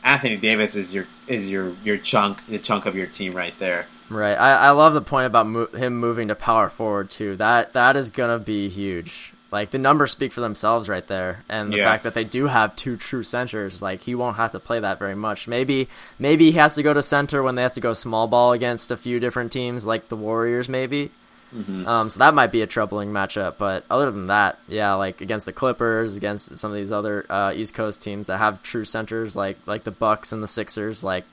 [0.03, 3.88] Anthony Davis is your is your your chunk, the chunk of your team right there.
[4.10, 4.36] Right.
[4.36, 7.38] I, I love the point about mo- him moving to power forward too.
[7.38, 9.34] That that is gonna be huge.
[9.52, 11.84] Like the numbers speak for themselves right there, and the yeah.
[11.84, 14.98] fact that they do have two true centers, like he won't have to play that
[14.98, 15.46] very much.
[15.46, 18.54] Maybe maybe he has to go to center when they have to go small ball
[18.54, 21.12] against a few different teams, like the Warriors, maybe.
[21.54, 21.86] Mm-hmm.
[21.86, 23.56] Um, so that might be a troubling matchup.
[23.58, 27.52] But other than that, yeah, like against the Clippers, against some of these other uh,
[27.54, 31.26] East Coast teams that have true centers, like like the Bucks and the Sixers, like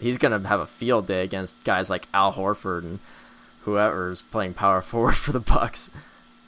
[0.00, 2.98] he's gonna have a field day against guys like Al Horford and
[3.60, 5.90] whoever's playing power forward for the Bucks.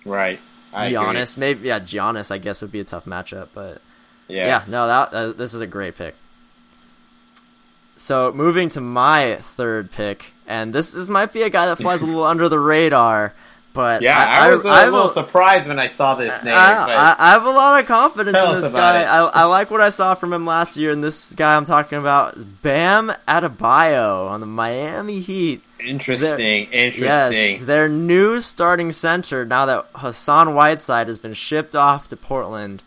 [0.05, 0.41] Right.
[0.75, 1.41] I Giannis, agree.
[1.41, 2.31] maybe yeah, Giannis.
[2.31, 3.81] I guess would be a tough matchup, but
[4.29, 6.15] yeah, yeah no, that uh, this is a great pick.
[7.97, 12.03] So moving to my third pick, and this this might be a guy that flies
[12.03, 13.35] a little under the radar,
[13.75, 16.55] but yeah, I, I was a I, little surprised when I saw this uh, name.
[16.55, 19.03] I, I have a lot of confidence in this guy.
[19.03, 22.37] I, like what I saw from him last year, and this guy I'm talking about
[22.37, 25.63] is Bam Adebayo on the Miami Heat.
[25.81, 27.03] Interesting, interesting.
[27.03, 32.85] Yes, their new starting center now that Hassan Whiteside has been shipped off to Portland.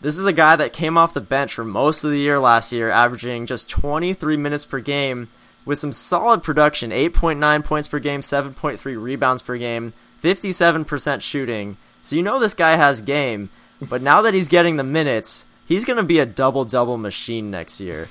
[0.00, 2.72] This is a guy that came off the bench for most of the year last
[2.72, 5.28] year, averaging just 23 minutes per game
[5.64, 9.92] with some solid production 8.9 points per game, 7.3 rebounds per game,
[10.22, 11.76] 57% shooting.
[12.02, 13.50] So you know this guy has game,
[13.80, 17.50] but now that he's getting the minutes, he's going to be a double double machine
[17.50, 18.08] next year.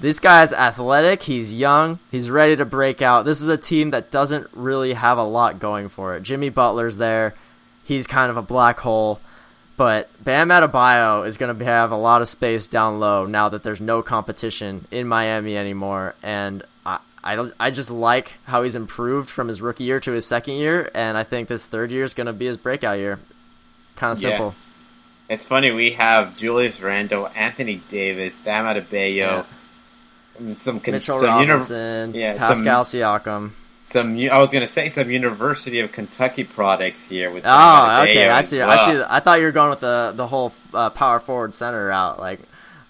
[0.00, 3.24] This guy's athletic, he's young, he's ready to break out.
[3.24, 6.24] This is a team that doesn't really have a lot going for it.
[6.24, 7.34] Jimmy Butler's there.
[7.84, 9.20] He's kind of a black hole.
[9.76, 13.62] But Bam Adebayo is going to have a lot of space down low now that
[13.62, 16.64] there's no competition in Miami anymore, and
[17.22, 20.54] I, I, I just like how he's improved from his rookie year to his second
[20.54, 23.18] year, and I think this third year is going to be his breakout year.
[23.78, 24.54] It's kind of simple.
[25.28, 25.34] Yeah.
[25.34, 29.46] It's funny we have Julius Randle, Anthony Davis, Bam Adebayo,
[30.38, 30.54] yeah.
[30.54, 33.52] some Mitchell some Robinson, uni- yeah, Pascal some, Siakam
[33.92, 34.18] some.
[34.18, 37.44] I was gonna say some University of Kentucky products here with.
[37.46, 38.28] Oh, okay.
[38.28, 38.58] I see.
[38.58, 38.70] Well.
[38.70, 39.02] I see.
[39.06, 42.18] I thought you were going with the the whole uh, power forward center route.
[42.18, 42.40] Like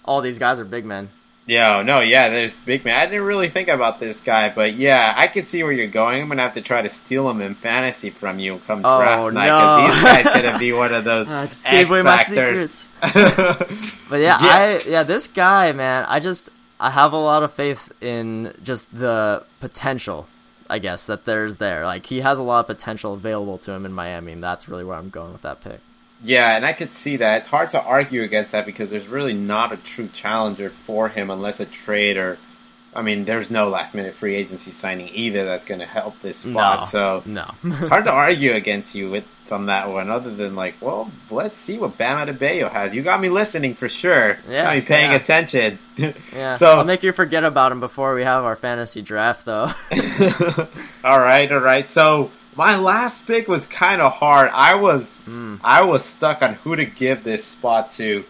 [0.03, 1.09] all these guys are big men.
[1.45, 2.95] Yeah, no, yeah, there's big man.
[2.95, 6.21] I didn't really think about this guy, but yeah, I could see where you're going.
[6.21, 9.33] I'm gonna have to try to steal him in fantasy from you come oh, draft
[9.33, 10.03] night because no.
[10.03, 11.29] guys gonna be one of those.
[11.31, 12.87] I just gave away my secrets.
[13.01, 17.53] but yeah, yeah, I yeah, this guy, man, I just I have a lot of
[17.53, 20.27] faith in just the potential
[20.69, 21.85] I guess that there's there.
[21.85, 24.83] Like he has a lot of potential available to him in Miami, and that's really
[24.83, 25.79] where I'm going with that pick.
[26.23, 27.39] Yeah, and I could see that.
[27.39, 31.29] It's hard to argue against that because there's really not a true challenger for him
[31.29, 32.37] unless a trade or
[32.95, 36.37] I mean, there's no last minute free agency signing either that's going to help this
[36.37, 36.81] spot.
[36.81, 40.09] No, so no, it's hard to argue against you with on that one.
[40.09, 42.93] Other than like, well, let's see what Bam Adebayo has.
[42.93, 44.37] You got me listening for sure.
[44.47, 45.17] Yeah, got me paying yeah.
[45.17, 45.79] attention.
[45.97, 46.55] yeah.
[46.55, 49.71] So I'll make you forget about him before we have our fantasy draft, though.
[51.03, 51.87] all right, all right.
[51.87, 54.49] So my last pick was kind of hard.
[54.53, 55.59] I was mm.
[55.63, 58.25] I was stuck on who to give this spot to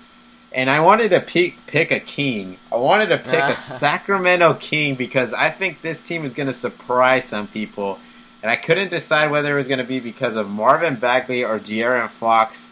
[0.53, 2.57] and I wanted to pick pick a king.
[2.71, 6.53] I wanted to pick a Sacramento King because I think this team is going to
[6.53, 7.99] surprise some people,
[8.41, 11.59] and I couldn't decide whether it was going to be because of Marvin Bagley or
[11.59, 12.69] De'Aaron Fox.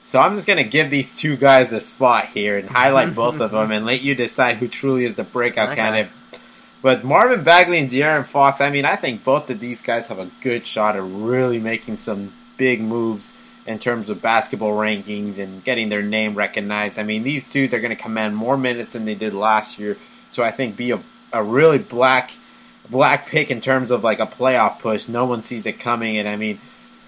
[0.00, 3.40] So I'm just going to give these two guys a spot here and highlight both
[3.40, 5.76] of them and let you decide who truly is the breakout okay.
[5.76, 6.12] candidate.
[6.84, 10.18] But Marvin Bagley and De'Aaron Fox, I mean, I think both of these guys have
[10.18, 13.34] a good shot at really making some big moves
[13.66, 16.98] in terms of basketball rankings and getting their name recognized.
[16.98, 19.96] I mean, these dudes are going to command more minutes than they did last year.
[20.30, 22.32] So I think be a, a really black
[22.90, 25.08] black pick in terms of like a playoff push.
[25.08, 26.60] No one sees it coming, and I mean,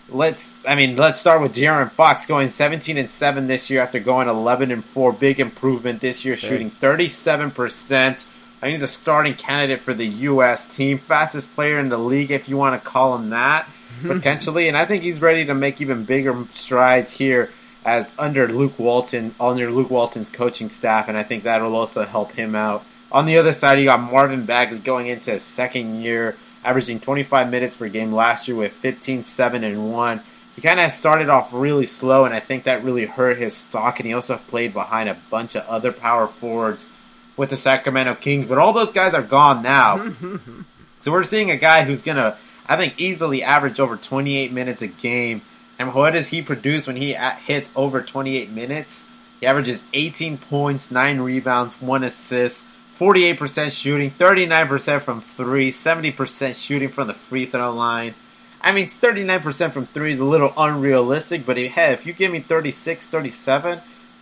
[0.09, 4.01] let's I mean let's start with De'Aaron Fox going 17 and seven this year after
[4.01, 5.12] going 11 and four.
[5.12, 8.27] Big improvement this year, shooting 37 percent.
[8.66, 10.74] I mean, he's a starting candidate for the U.S.
[10.74, 13.68] team, fastest player in the league, if you want to call him that.
[14.02, 17.52] potentially, and I think he's ready to make even bigger strides here
[17.84, 22.04] as under Luke Walton, under Luke Walton's coaching staff, and I think that will also
[22.04, 22.84] help him out.
[23.12, 27.48] On the other side, you got Marvin Bagley going into his second year, averaging 25
[27.48, 30.20] minutes per game last year with 15, 7, and 1.
[30.56, 34.00] He kind of started off really slow, and I think that really hurt his stock,
[34.00, 36.88] and he also played behind a bunch of other power forwards
[37.37, 40.12] with the Sacramento Kings, but all those guys are gone now.
[41.01, 42.37] so we're seeing a guy who's going to
[42.68, 45.43] I think easily average over 28 minutes a game.
[45.78, 49.07] And what does he produce when he hits over 28 minutes?
[49.41, 52.64] He averages 18 points, 9 rebounds, 1 assist,
[52.99, 58.14] 48% shooting, 39% from 3, 70% shooting from the free throw line.
[58.61, 62.41] I mean, 39% from 3 is a little unrealistic, but hey, if you give me
[62.41, 63.80] 36, 37,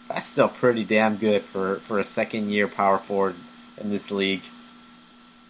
[0.09, 3.37] that's still pretty damn good for, for a second year power forward
[3.79, 4.43] in this league.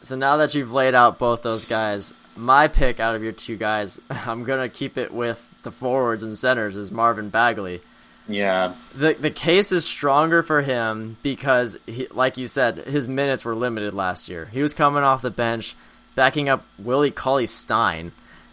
[0.03, 3.57] So now that you've laid out both those guys, my pick out of your two
[3.57, 7.81] guys, I'm gonna keep it with the forwards and centers is Marvin Bagley.
[8.27, 8.75] Yeah.
[8.95, 13.55] The the case is stronger for him because he, like you said, his minutes were
[13.55, 14.47] limited last year.
[14.47, 15.77] He was coming off the bench,
[16.15, 18.13] backing up Willie Cauley Stein,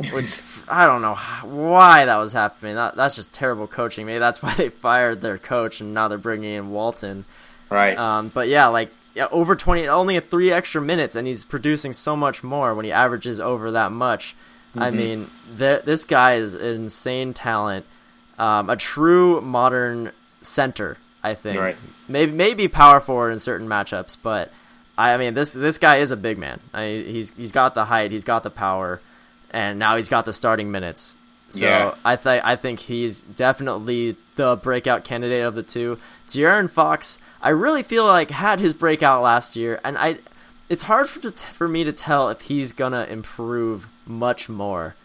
[0.09, 2.75] which I don't know why that was happening.
[2.75, 4.05] That, that's just terrible coaching.
[4.05, 7.25] Maybe that's why they fired their coach and now they're bringing in Walton.
[7.69, 7.97] Right.
[7.97, 11.93] Um, but yeah, like yeah, over 20, only at three extra minutes, and he's producing
[11.93, 14.35] so much more when he averages over that much.
[14.71, 14.81] Mm-hmm.
[14.81, 17.85] I mean, th- this guy is an insane talent,
[18.37, 20.97] um, a true modern center.
[21.23, 21.77] I think right.
[22.07, 24.51] maybe maybe power forward in certain matchups, but
[24.97, 26.59] I mean this this guy is a big man.
[26.73, 29.01] I mean, he's he's got the height, he's got the power,
[29.51, 31.15] and now he's got the starting minutes.
[31.49, 31.95] So yeah.
[32.05, 35.99] I think I think he's definitely the breakout candidate of the two.
[36.27, 40.19] De'Aaron Fox, I really feel like had his breakout last year, and I
[40.69, 44.95] it's hard for to, for me to tell if he's gonna improve much more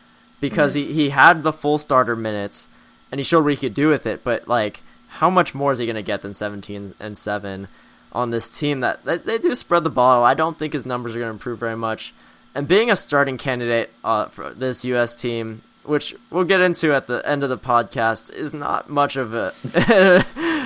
[0.40, 0.88] because mm-hmm.
[0.88, 2.68] he he had the full starter minutes
[3.10, 5.80] and he showed what he could do with it, but like how much more is
[5.80, 7.66] he gonna get than seventeen and seven
[8.12, 10.22] on this team that, that they do spread the ball?
[10.22, 12.14] I don't think his numbers are gonna improve very much.
[12.56, 15.14] And being a starting candidate uh, for this U.S.
[15.14, 19.34] team, which we'll get into at the end of the podcast, is not much of
[19.34, 19.52] a,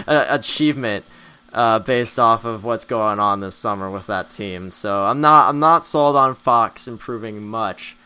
[0.07, 1.05] a achievement
[1.53, 4.71] uh, based off of what's going on this summer with that team.
[4.71, 7.97] So I'm not I'm not sold on Fox improving much,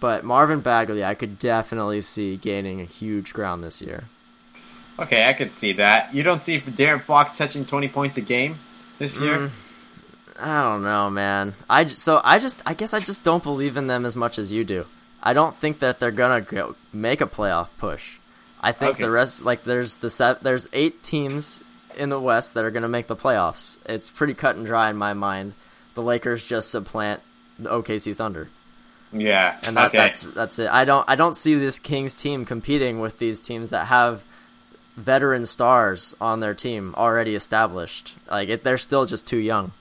[0.00, 4.08] but Marvin Bagley I could definitely see gaining a huge ground this year.
[4.98, 6.14] Okay, I could see that.
[6.14, 8.58] You don't see De'Aaron Fox touching 20 points a game
[8.98, 9.38] this year?
[9.38, 9.50] Mm,
[10.38, 11.54] I don't know, man.
[11.68, 14.52] I so I just I guess I just don't believe in them as much as
[14.52, 14.86] you do.
[15.22, 18.18] I don't think that they're gonna go make a playoff push.
[18.60, 19.04] I think okay.
[19.04, 21.62] the rest like there's the set there's eight teams
[21.96, 23.78] in the West that are gonna make the playoffs.
[23.86, 25.54] It's pretty cut and dry in my mind.
[25.94, 27.20] The Lakers just supplant
[27.58, 28.48] the OKC Thunder.
[29.12, 29.98] Yeah, and that, okay.
[29.98, 30.68] that's that's it.
[30.70, 34.22] I don't I don't see this Kings team competing with these teams that have
[34.96, 38.14] veteran stars on their team already established.
[38.30, 39.72] Like it, they're still just too young.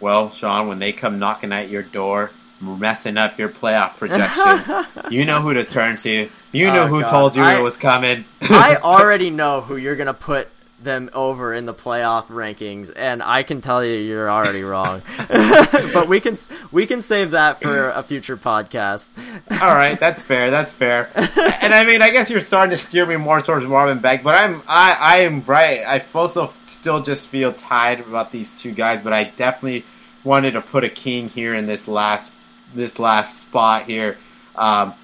[0.00, 2.30] Well, Sean, when they come knocking at your door,
[2.60, 4.70] messing up your playoff projections,
[5.10, 6.28] you know who to turn to.
[6.52, 7.08] You know oh, who God.
[7.08, 8.24] told you I, it was coming.
[8.42, 10.48] I already know who you're gonna put
[10.82, 15.02] them over in the playoff rankings, and I can tell you you're already wrong.
[15.28, 16.36] but we can
[16.70, 19.10] we can save that for a future podcast.
[19.62, 20.50] All right, that's fair.
[20.50, 21.10] That's fair.
[21.14, 24.34] and I mean, I guess you're starting to steer me more towards Marvin Beck, but
[24.34, 25.80] I'm I I am right.
[25.80, 29.84] I also still just feel tied about these two guys, but I definitely
[30.24, 32.32] wanted to put a king here in this last
[32.74, 34.18] this last spot here.
[34.54, 34.94] Um,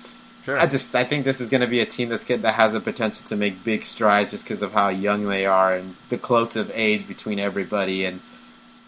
[0.45, 0.59] Sure.
[0.59, 2.80] I just I think this is going to be a team that's that has the
[2.80, 6.57] potential to make big strides just because of how young they are and the close
[6.57, 8.20] of age between everybody and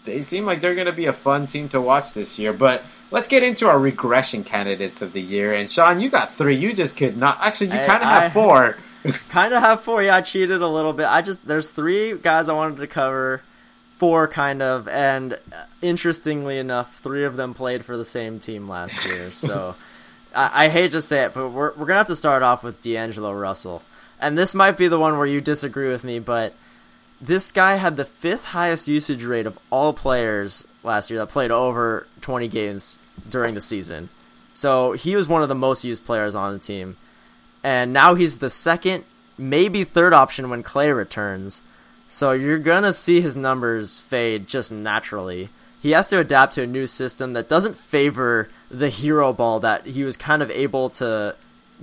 [0.03, 2.53] they seem like they're going to be a fun team to watch this year.
[2.53, 5.53] But let's get into our regression candidates of the year.
[5.53, 6.55] And Sean, you got three.
[6.57, 7.39] You just could not.
[7.41, 8.77] Actually, you kind of have four.
[9.29, 10.03] kind of have four.
[10.03, 11.07] Yeah, I cheated a little bit.
[11.07, 13.41] I just there's three guys I wanted to cover.
[13.97, 18.67] Four kind of, and uh, interestingly enough, three of them played for the same team
[18.67, 19.31] last year.
[19.31, 19.75] So.
[20.35, 22.81] I, I hate to say it, but we're we're gonna have to start off with
[22.81, 23.81] D'Angelo Russell,
[24.19, 26.53] and this might be the one where you disagree with me, but
[27.21, 31.51] this guy had the fifth highest usage rate of all players last year that played
[31.51, 32.97] over 20 games
[33.29, 34.09] during the season.
[34.53, 36.97] So he was one of the most used players on the team.
[37.63, 39.05] And now he's the second,
[39.37, 41.63] maybe third option when Clay returns.
[42.07, 45.49] So you're going to see his numbers fade just naturally
[45.85, 49.85] he has to adapt to a new system that doesn't favor the hero ball that
[49.85, 51.35] he was kind of able to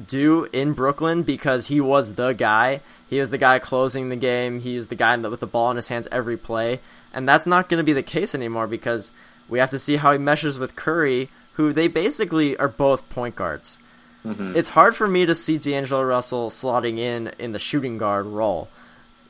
[0.09, 2.81] do in Brooklyn because he was the guy.
[3.09, 4.59] He was the guy closing the game.
[4.59, 6.81] He's the guy with the ball in his hands every play.
[7.15, 9.13] And that's not going to be the case anymore because
[9.49, 13.37] we have to see how he meshes with Curry, who they basically are both point
[13.37, 13.79] guards.
[14.27, 14.57] Mm-hmm.
[14.57, 18.69] It's hard for me to see D'Angelo Russell slotting in in the shooting guard role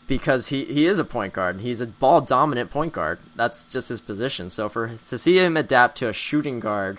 [0.07, 1.61] because he, he is a point guard.
[1.61, 3.19] He's a ball dominant point guard.
[3.37, 4.51] That's just his position.
[4.51, 6.99] So for to see him adapt to a shooting guard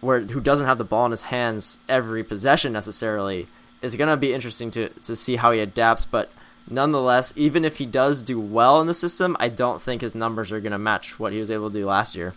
[0.00, 3.46] where who doesn't have the ball in his hands every possession necessarily
[3.82, 6.30] is going to be interesting to to see how he adapts, but
[6.68, 10.52] nonetheless, even if he does do well in the system, I don't think his numbers
[10.52, 12.34] are going to match what he was able to do last year.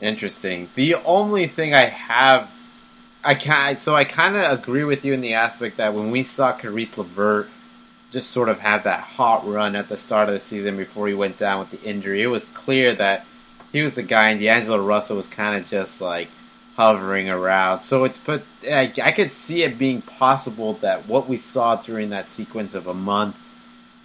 [0.00, 0.70] Interesting.
[0.74, 2.50] The only thing I have
[3.22, 6.24] I can so I kind of agree with you in the aspect that when we
[6.24, 7.48] saw Caris LeVert
[8.14, 11.14] just sort of had that hot run at the start of the season before he
[11.14, 12.22] went down with the injury.
[12.22, 13.26] It was clear that
[13.72, 16.28] he was the guy, and D'Angelo Russell was kind of just like
[16.76, 17.82] hovering around.
[17.82, 22.10] So it's but I, I could see it being possible that what we saw during
[22.10, 23.36] that sequence of a month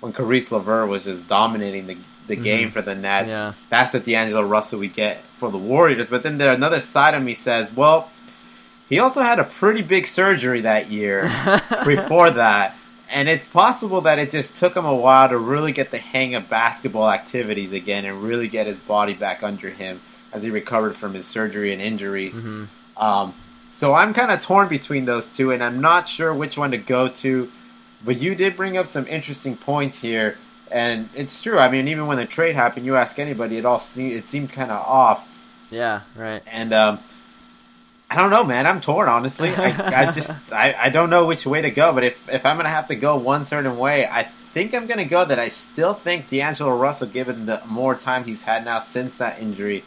[0.02, 1.98] when Caris LeVert was just dominating the
[2.28, 2.44] the mm-hmm.
[2.44, 3.30] game for the Nets.
[3.30, 3.54] Yeah.
[3.70, 6.10] That's the D'Angelo Russell we get for the Warriors.
[6.10, 8.10] But then there another side of me says, well,
[8.88, 11.24] he also had a pretty big surgery that year
[11.86, 12.76] before that
[13.12, 16.36] and it's possible that it just took him a while to really get the hang
[16.36, 20.02] of basketball activities again and really get his body back under him
[20.32, 22.36] as he recovered from his surgery and injuries.
[22.36, 22.66] Mm-hmm.
[23.02, 23.34] Um,
[23.72, 26.78] so I'm kind of torn between those two, and I'm not sure which one to
[26.78, 27.52] go to.
[28.04, 30.38] But you did bring up some interesting points here,
[30.72, 31.60] and it's true.
[31.60, 34.52] I mean, even when the trade happened, you ask anybody, it all seemed it seemed
[34.52, 35.28] kind of off.
[35.70, 36.42] Yeah, right.
[36.48, 37.00] And um,
[38.10, 38.66] I don't know, man.
[38.66, 39.50] I'm torn, honestly.
[39.50, 41.94] I, I just I, I don't know which way to go.
[41.94, 45.06] But if if I'm gonna have to go one certain way, I think I'm gonna
[45.06, 49.20] go that I still think D'Angelo Russell, given the more time he's had now since
[49.20, 49.84] that injury,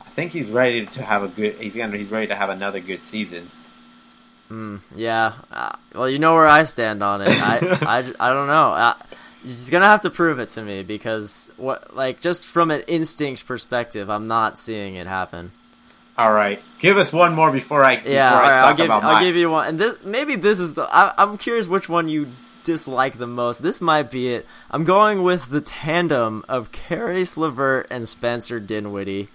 [0.00, 1.56] I think he's ready to have a good.
[1.56, 3.50] He's gonna he's ready to have another good season.
[4.50, 5.34] Mm, yeah.
[5.52, 7.28] Uh, well, you know where I stand on it.
[7.28, 8.72] I I, I don't know.
[8.72, 8.94] Uh,
[9.42, 13.46] he's gonna have to prove it to me because what like just from an instinct
[13.46, 15.52] perspective, I'm not seeing it happen.
[16.18, 18.30] All right, give us one more before I yeah.
[18.30, 20.82] Before I right, I'll give I'll give you one, and this maybe this is the.
[20.82, 22.32] I, I'm curious which one you
[22.64, 23.62] dislike the most.
[23.62, 24.44] This might be it.
[24.68, 29.28] I'm going with the tandem of Caris LeVert and Spencer Dinwiddie,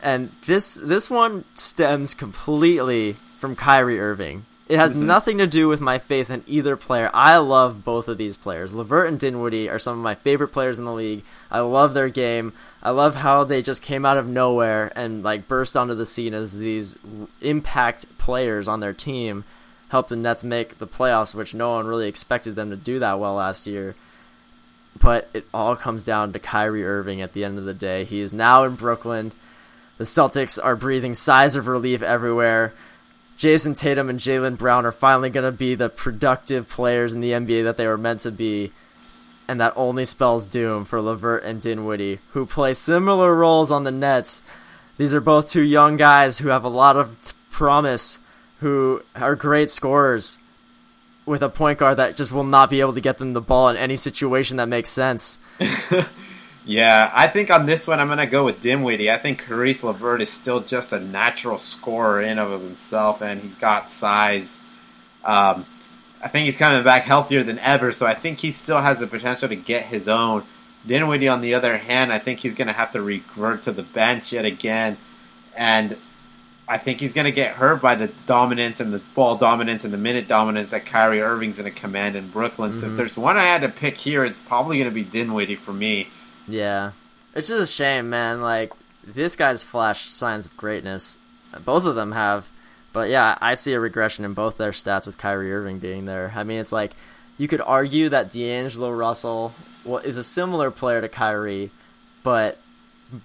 [0.00, 4.46] and this this one stems completely from Kyrie Irving.
[4.68, 5.06] It has mm-hmm.
[5.06, 7.10] nothing to do with my faith in either player.
[7.14, 8.74] I love both of these players.
[8.74, 11.24] LeVert and Dinwiddie are some of my favorite players in the league.
[11.50, 12.52] I love their game.
[12.82, 16.34] I love how they just came out of nowhere and like burst onto the scene
[16.34, 16.98] as these
[17.40, 19.44] impact players on their team.
[19.88, 23.18] helped the Nets make the playoffs, which no one really expected them to do that
[23.18, 23.94] well last year.
[25.00, 28.04] But it all comes down to Kyrie Irving at the end of the day.
[28.04, 29.32] He is now in Brooklyn.
[29.96, 32.74] The Celtics are breathing sighs of relief everywhere.
[33.38, 37.30] Jayson Tatum and Jaylen Brown are finally going to be the productive players in the
[37.30, 38.72] NBA that they were meant to be.
[39.46, 43.92] And that only spells doom for LeVert and Dinwiddie, who play similar roles on the
[43.92, 44.42] Nets.
[44.98, 48.18] These are both two young guys who have a lot of promise,
[48.58, 50.38] who are great scorers,
[51.24, 53.68] with a point guard that just will not be able to get them the ball
[53.68, 55.38] in any situation that makes sense.
[56.68, 59.10] yeah, I think on this one I'm gonna go with Dinwiddie.
[59.10, 63.54] I think Caris LeVert is still just a natural scorer in of himself, and he's
[63.54, 64.60] got size.
[65.24, 65.64] Um,
[66.22, 69.06] I think he's coming back healthier than ever, so I think he still has the
[69.06, 70.44] potential to get his own.
[70.86, 73.82] Dinwiddie, on the other hand, I think he's going to have to revert to the
[73.82, 74.98] bench yet again,
[75.56, 75.96] and
[76.68, 79.92] I think he's going to get hurt by the dominance and the ball dominance and
[79.92, 82.72] the minute dominance that Kyrie Irving's going to command in Brooklyn.
[82.72, 82.80] Mm-hmm.
[82.80, 82.96] So if mm-hmm.
[82.98, 86.08] there's one I had to pick here, it's probably going to be Dinwiddie for me.
[86.48, 86.92] Yeah,
[87.34, 88.40] it's just a shame, man.
[88.40, 88.72] Like
[89.04, 91.18] this guy's flashed signs of greatness.
[91.64, 92.50] Both of them have,
[92.92, 96.32] but yeah, I see a regression in both their stats with Kyrie Irving being there.
[96.34, 96.92] I mean, it's like
[97.36, 99.54] you could argue that D'Angelo Russell
[100.04, 101.70] is a similar player to Kyrie,
[102.22, 102.58] but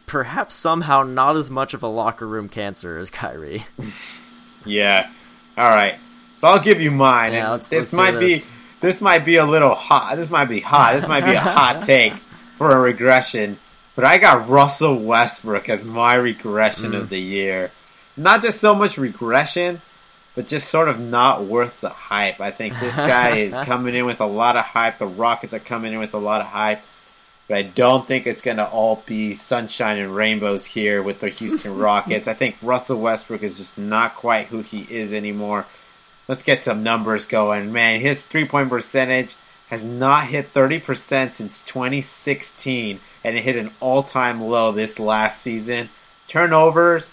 [0.06, 3.66] perhaps somehow not as much of a locker room cancer as Kyrie.
[4.66, 5.10] yeah.
[5.58, 6.00] All right.
[6.38, 7.34] So I'll give you mine.
[7.34, 8.46] Yeah, let's, this let's might this.
[8.46, 8.52] be
[8.82, 10.18] this might be a little hot.
[10.18, 10.96] This might be hot.
[10.96, 12.14] This might be a hot take
[12.64, 13.59] for a regression.
[13.95, 16.97] But I got Russell Westbrook as my regression mm.
[16.97, 17.72] of the year.
[18.16, 19.82] Not just so much regression,
[20.34, 22.39] but just sort of not worth the hype.
[22.39, 24.97] I think this guy is coming in with a lot of hype.
[24.97, 26.82] The Rockets are coming in with a lot of hype.
[27.49, 31.28] But I don't think it's going to all be sunshine and rainbows here with the
[31.28, 32.30] Houston Rockets.
[32.30, 35.66] I think Russell Westbrook is just not quite who he is anymore.
[36.30, 37.74] Let's get some numbers going.
[37.74, 39.36] Man, his three point percentage
[39.74, 45.42] has not hit 30% since 2016, and it hit an all time low this last
[45.42, 45.90] season.
[46.28, 47.12] Turnovers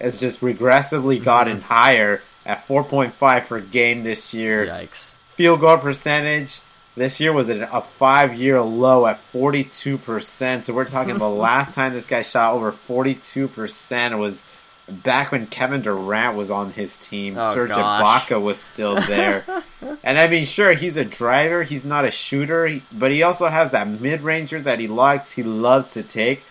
[0.00, 1.66] has just regressively gotten mm-hmm.
[1.66, 4.64] higher at 4.5 per game this year.
[4.64, 5.12] Yikes.
[5.34, 6.62] Field goal percentage
[6.96, 10.64] this year was at a five year low at 42%.
[10.64, 14.46] So we're talking the last time this guy shot over 42% was
[14.90, 17.36] back when Kevin Durant was on his team.
[17.38, 19.44] Oh, Serge Ibaka was still there.
[20.02, 21.62] and I mean, sure, he's a driver.
[21.62, 22.80] He's not a shooter.
[22.92, 25.30] But he also has that mid ranger that he likes.
[25.30, 26.42] He loves to take.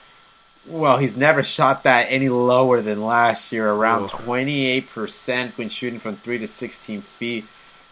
[0.65, 4.11] Well, he's never shot that any lower than last year, around Oof.
[4.11, 7.45] 28% when shooting from 3 to 16 feet.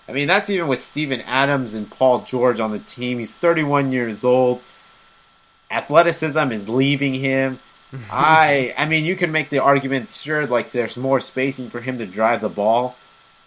[0.07, 3.19] I mean, that's even with Steven Adams and Paul George on the team.
[3.19, 4.61] He's 31 years old.
[5.69, 7.59] Athleticism is leaving him.
[8.11, 11.97] I I mean, you can make the argument, sure, like there's more spacing for him
[11.99, 12.95] to drive the ball,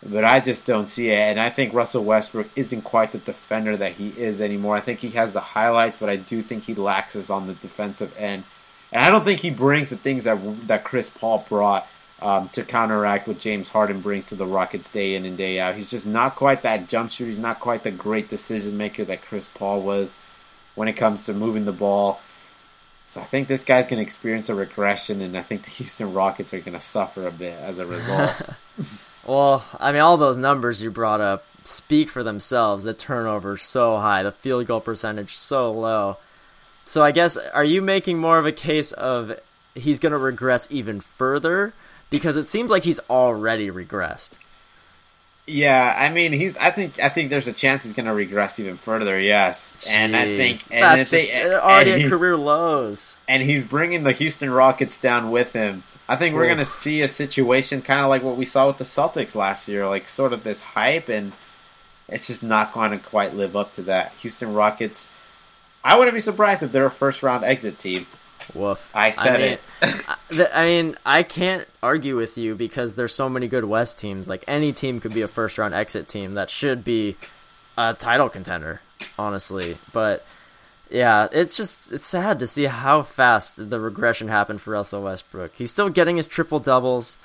[0.02, 1.16] but I just don't see it.
[1.16, 4.76] And I think Russell Westbrook isn't quite the defender that he is anymore.
[4.76, 7.54] I think he has the highlights, but I do think he lacks us on the
[7.54, 8.44] defensive end.
[8.92, 10.38] And I don't think he brings the things that
[10.68, 11.86] that Chris Paul brought
[12.22, 15.74] um, to counteract what James Harden brings to the Rockets day in and day out.
[15.74, 17.30] He's just not quite that jump shooter.
[17.30, 20.16] He's not quite the great decision maker that Chris Paul was
[20.74, 22.20] when it comes to moving the ball.
[23.10, 26.14] So I think this guy's going to experience a regression, and I think the Houston
[26.14, 28.34] Rockets are going to suffer a bit as a result.
[29.26, 32.84] well, I mean, all those numbers you brought up speak for themselves.
[32.84, 36.18] The turnover so high, the field goal percentage so low.
[36.84, 39.38] So I guess, are you making more of a case of
[39.74, 41.74] he's going to regress even further?
[42.10, 44.32] because it seems like he's already regressed.
[45.50, 46.56] Yeah, I mean, he's.
[46.56, 47.00] I think.
[47.00, 49.20] I think there's a chance he's going to regress even further.
[49.20, 53.16] Yes, Jeez, and I think and that's they, just, uh, already at career lows.
[53.26, 55.82] And he's bringing the Houston Rockets down with him.
[56.08, 58.78] I think we're going to see a situation kind of like what we saw with
[58.78, 61.32] the Celtics last year, like sort of this hype, and
[62.08, 64.12] it's just not going to quite live up to that.
[64.20, 65.08] Houston Rockets.
[65.82, 68.06] I wouldn't be surprised if they're a first round exit team.
[68.54, 68.90] Woof.
[68.94, 69.58] I said I mean,
[70.30, 70.50] it.
[70.54, 74.28] I mean, I can't argue with you because there's so many good West teams.
[74.28, 77.16] Like any team could be a first round exit team that should be
[77.76, 78.80] a title contender,
[79.18, 79.78] honestly.
[79.92, 80.24] But
[80.90, 85.52] yeah, it's just it's sad to see how fast the regression happened for Russell Westbrook.
[85.56, 87.16] He's still getting his triple doubles,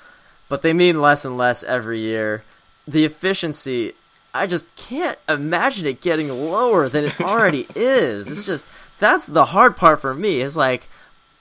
[0.48, 2.44] but they mean less and less every year.
[2.86, 3.94] The efficiency,
[4.32, 8.28] I just can't imagine it getting lower than it already is.
[8.28, 8.66] It's just
[9.00, 10.40] that's the hard part for me.
[10.40, 10.88] Is like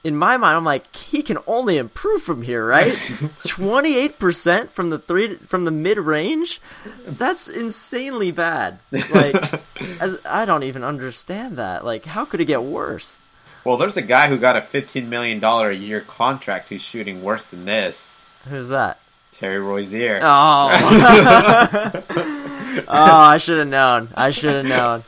[0.06, 2.94] in my mind, I'm like, he can only improve from here, right?
[2.94, 6.62] 28% from the three from the mid range.
[7.08, 8.78] That's insanely bad.
[8.92, 9.62] Like,
[10.00, 11.84] as I don't even understand that.
[11.84, 13.18] Like, how could it get worse?
[13.64, 17.24] Well, there's a guy who got a 15 million dollar a year contract who's shooting
[17.24, 18.16] worse than this.
[18.48, 19.00] Who's that?
[19.32, 20.20] Terry Rozier.
[20.22, 20.70] Oh.
[22.88, 24.10] oh, I should have known.
[24.16, 25.04] I should have known.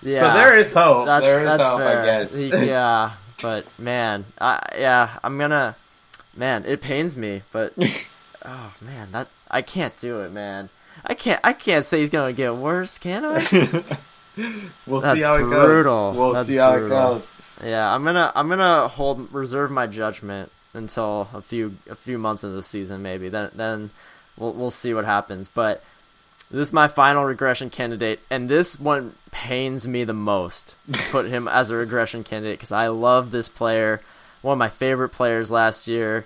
[0.00, 0.20] Yeah.
[0.20, 1.04] So there is hope.
[1.04, 2.02] That's, there is that's hope, fair.
[2.02, 2.34] I guess.
[2.34, 5.76] yeah, but man, I, yeah, I'm gonna.
[6.36, 7.72] Man, it pains me, but
[8.44, 10.68] oh man, that I can't do it, man.
[11.04, 11.40] I can't.
[11.42, 13.38] I can't say he's gonna get worse, can I?
[14.86, 16.10] we'll That's see how brutal.
[16.10, 16.16] it goes.
[16.16, 16.86] We'll That's see how brutal.
[16.86, 17.34] it goes.
[17.64, 22.44] Yeah, I'm gonna I'm gonna hold reserve my judgment until a few a few months
[22.44, 23.28] into the season, maybe.
[23.28, 23.90] Then then
[24.36, 25.48] we'll we'll see what happens.
[25.48, 25.82] But
[26.50, 31.26] this is my final regression candidate, and this one pains me the most to put
[31.26, 34.00] him as a regression candidate because I love this player,
[34.40, 36.24] one of my favorite players last year.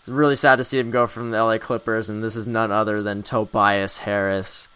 [0.00, 2.70] It's really sad to see him go from the LA Clippers, and this is none
[2.70, 4.68] other than Tobias Harris.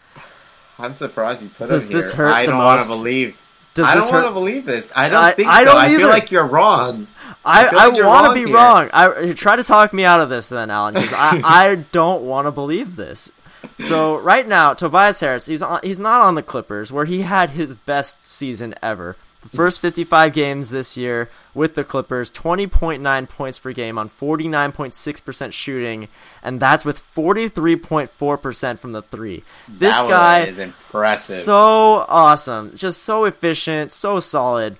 [0.78, 2.26] I'm surprised you put Does him this here.
[2.26, 3.36] Hurt I don't want to believe.
[3.74, 4.92] Does I don't want to believe this.
[4.94, 5.72] I don't I, think I so.
[5.72, 7.06] Don't I feel like you're wrong.
[7.44, 8.56] I, I, like I want to be here.
[8.56, 8.90] wrong.
[8.92, 12.46] I try to talk me out of this, then, Alan, because I, I don't want
[12.46, 13.30] to believe this.
[13.80, 17.50] So right now, Tobias Harris, he's on, he's not on the Clippers where he had
[17.50, 19.16] his best season ever.
[19.42, 25.52] The first 55 games this year with the Clippers, 20.9 points per game on 49.6%
[25.52, 26.08] shooting,
[26.42, 29.44] and that's with 43.4% from the three.
[29.68, 31.36] This that guy is impressive.
[31.36, 32.74] So awesome.
[32.74, 34.78] Just so efficient, so solid.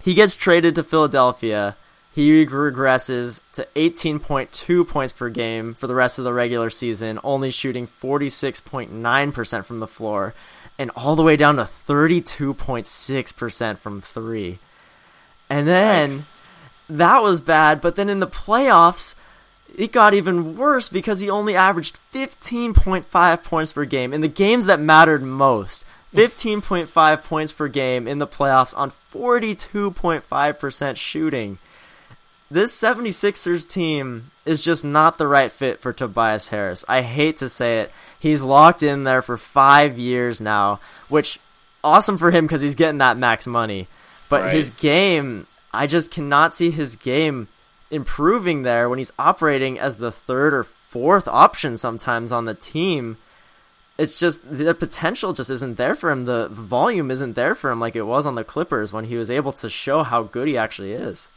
[0.00, 1.76] He gets traded to Philadelphia
[2.18, 7.48] he regresses to 18.2 points per game for the rest of the regular season, only
[7.48, 10.34] shooting 46.9% from the floor,
[10.80, 14.58] and all the way down to 32.6% from three.
[15.48, 16.26] And then
[16.88, 19.14] that was bad, but then in the playoffs,
[19.76, 24.66] it got even worse because he only averaged 15.5 points per game in the games
[24.66, 25.84] that mattered most.
[26.12, 31.58] 15.5 points per game in the playoffs on 42.5% shooting
[32.50, 36.84] this 76ers team is just not the right fit for Tobias Harris.
[36.88, 37.92] I hate to say it.
[38.18, 41.38] He's locked in there for five years now, which
[41.84, 43.86] awesome for him because he's getting that max money.
[44.28, 44.54] But right.
[44.54, 47.48] his game, I just cannot see his game
[47.90, 53.18] improving there when he's operating as the third or fourth option sometimes on the team.
[53.98, 56.24] It's just the potential just isn't there for him.
[56.24, 59.30] The volume isn't there for him like it was on the Clippers when he was
[59.30, 61.28] able to show how good he actually is.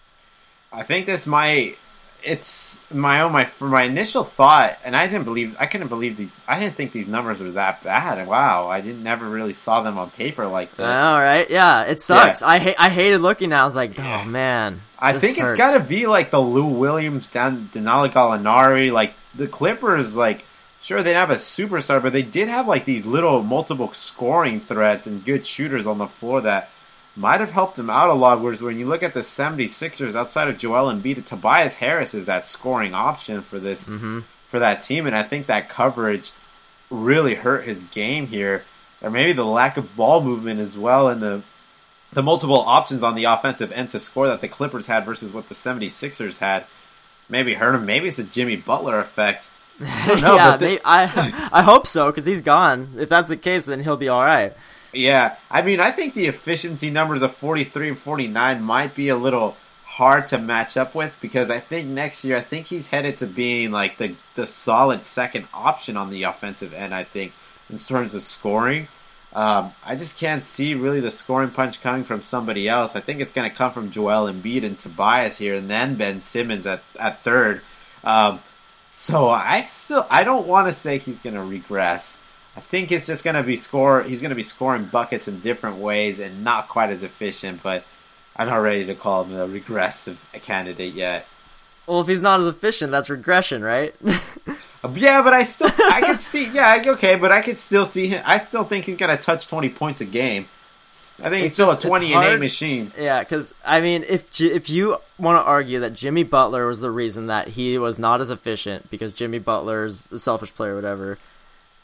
[0.71, 1.77] I think this might.
[2.23, 6.17] It's my own my for my initial thought, and I didn't believe I couldn't believe
[6.17, 6.43] these.
[6.47, 8.27] I didn't think these numbers were that bad.
[8.27, 10.85] Wow, I didn't never really saw them on paper like this.
[10.85, 12.41] All right, yeah, it sucks.
[12.41, 12.47] Yeah.
[12.47, 13.51] I hate I hated looking.
[13.53, 14.81] at I was like, oh man.
[14.99, 15.53] I think hurts.
[15.53, 20.15] it's got to be like the Lou Williams, Dan, Danilo Gallinari, like the Clippers.
[20.15, 20.45] Like,
[20.79, 24.61] sure they didn't have a superstar, but they did have like these little multiple scoring
[24.61, 26.69] threats and good shooters on the floor that
[27.15, 28.41] might have helped him out a lot.
[28.41, 32.45] Whereas when you look at the 76ers outside of Joel Embiid, Tobias Harris is that
[32.45, 34.21] scoring option for this mm-hmm.
[34.49, 36.31] for that team, and I think that coverage
[36.89, 38.63] really hurt his game here,
[39.01, 41.43] or maybe the lack of ball movement as well, and the
[42.13, 45.47] the multiple options on the offensive end to score that the Clippers had versus what
[45.47, 46.65] the 76ers had.
[47.29, 47.85] Maybe hurt him.
[47.85, 49.47] Maybe it's a Jimmy Butler effect.
[49.79, 52.95] I know, yeah, the- they, I I hope so because he's gone.
[52.97, 54.55] If that's the case, then he'll be all right.
[54.93, 59.15] Yeah, I mean, I think the efficiency numbers of 43 and 49 might be a
[59.15, 63.17] little hard to match up with because I think next year I think he's headed
[63.17, 66.93] to being like the the solid second option on the offensive end.
[66.93, 67.33] I think
[67.69, 68.87] in terms of scoring,
[69.33, 72.95] um, I just can't see really the scoring punch coming from somebody else.
[72.95, 76.21] I think it's going to come from Joel Embiid and Tobias here, and then Ben
[76.21, 77.61] Simmons at at third.
[78.03, 78.41] Um,
[78.91, 82.17] so I still I don't want to say he's going to regress.
[82.55, 84.03] I think it's just going to be score.
[84.03, 87.63] He's going to be scoring buckets in different ways and not quite as efficient.
[87.63, 87.85] But
[88.35, 91.25] I'm not ready to call him a regressive candidate yet.
[91.87, 93.95] Well, if he's not as efficient, that's regression, right?
[94.83, 96.47] Uh, yeah, but I still I could see.
[96.47, 98.23] Yeah, okay, but I could still see him.
[98.25, 100.47] I still think he's going to touch 20 points a game.
[101.19, 102.91] I think it's he's still just, a 20 and 8 machine.
[102.97, 106.89] Yeah, because I mean, if if you want to argue that Jimmy Butler was the
[106.89, 111.19] reason that he was not as efficient because Jimmy Butler's a selfish player, or whatever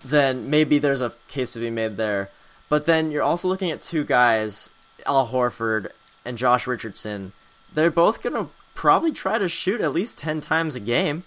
[0.02, 2.30] then maybe there's a case to be made there.
[2.70, 4.72] But then you're also looking at two guys,
[5.06, 5.90] Al Horford
[6.26, 7.34] and Josh Richardson.
[7.74, 11.24] They're both going to probably try to shoot at least 10 times a game.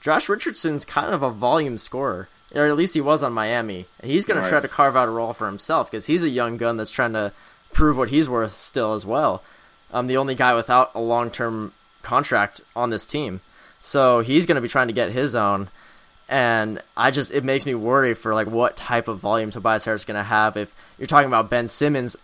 [0.00, 3.86] Josh Richardson's kind of a volume scorer, or at least he was on Miami.
[4.00, 4.44] And he's going right.
[4.44, 6.90] to try to carve out a role for himself because he's a young gun that's
[6.90, 7.32] trying to
[7.72, 9.42] prove what he's worth still as well.
[9.90, 13.40] I'm the only guy without a long term contract on this team.
[13.80, 15.68] So he's going to be trying to get his own
[16.28, 20.02] and I just it makes me worry for like what type of volume Tobias Harris
[20.02, 22.16] is going to have if you're talking about Ben Simmons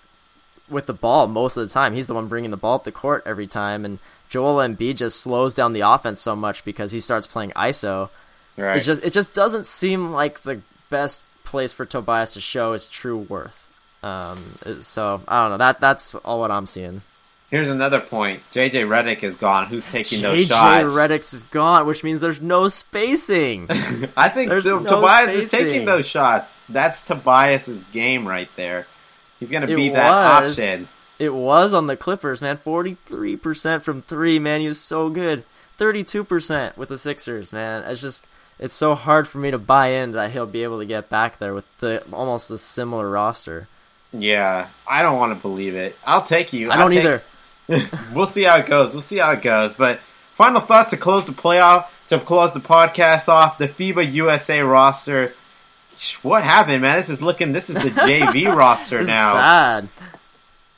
[0.68, 1.94] with the ball most of the time.
[1.94, 3.98] He's the one bringing the ball up the court every time, and
[4.28, 8.10] Joel Embiid just slows down the offense so much because he starts playing ISO.
[8.56, 8.76] Right.
[8.76, 12.88] It just it just doesn't seem like the best place for Tobias to show his
[12.88, 13.66] true worth.
[14.02, 15.58] Um, so I don't know.
[15.58, 17.02] That that's all what I'm seeing.
[17.54, 18.42] Here's another point.
[18.52, 19.66] JJ Redick is gone.
[19.68, 20.82] Who's taking those shots?
[20.82, 20.90] JJ?
[20.90, 23.66] Redick is gone, which means there's no spacing.
[24.16, 26.60] I think There's the- no Tobias is taking those shots.
[26.68, 28.88] That's Tobias's game right there.
[29.38, 30.58] He's going to be that was.
[30.58, 30.88] option.
[31.20, 32.58] It was on the Clippers, man.
[32.58, 34.60] 43% from three, man.
[34.60, 35.44] He was so good.
[35.78, 37.84] 32% with the Sixers, man.
[37.84, 38.26] It's just,
[38.58, 41.38] it's so hard for me to buy in that he'll be able to get back
[41.38, 43.68] there with the almost a similar roster.
[44.12, 45.96] Yeah, I don't want to believe it.
[46.04, 46.70] I'll take you.
[46.70, 47.22] I I'll don't take- either.
[48.12, 48.92] we'll see how it goes.
[48.92, 49.74] We'll see how it goes.
[49.74, 50.00] But
[50.34, 53.58] final thoughts to close the playoff, to close the podcast off.
[53.58, 55.34] The FIBA USA roster.
[56.22, 56.96] What happened, man?
[56.96, 57.52] This is looking.
[57.52, 59.32] This is the JV roster now.
[59.32, 59.88] sad.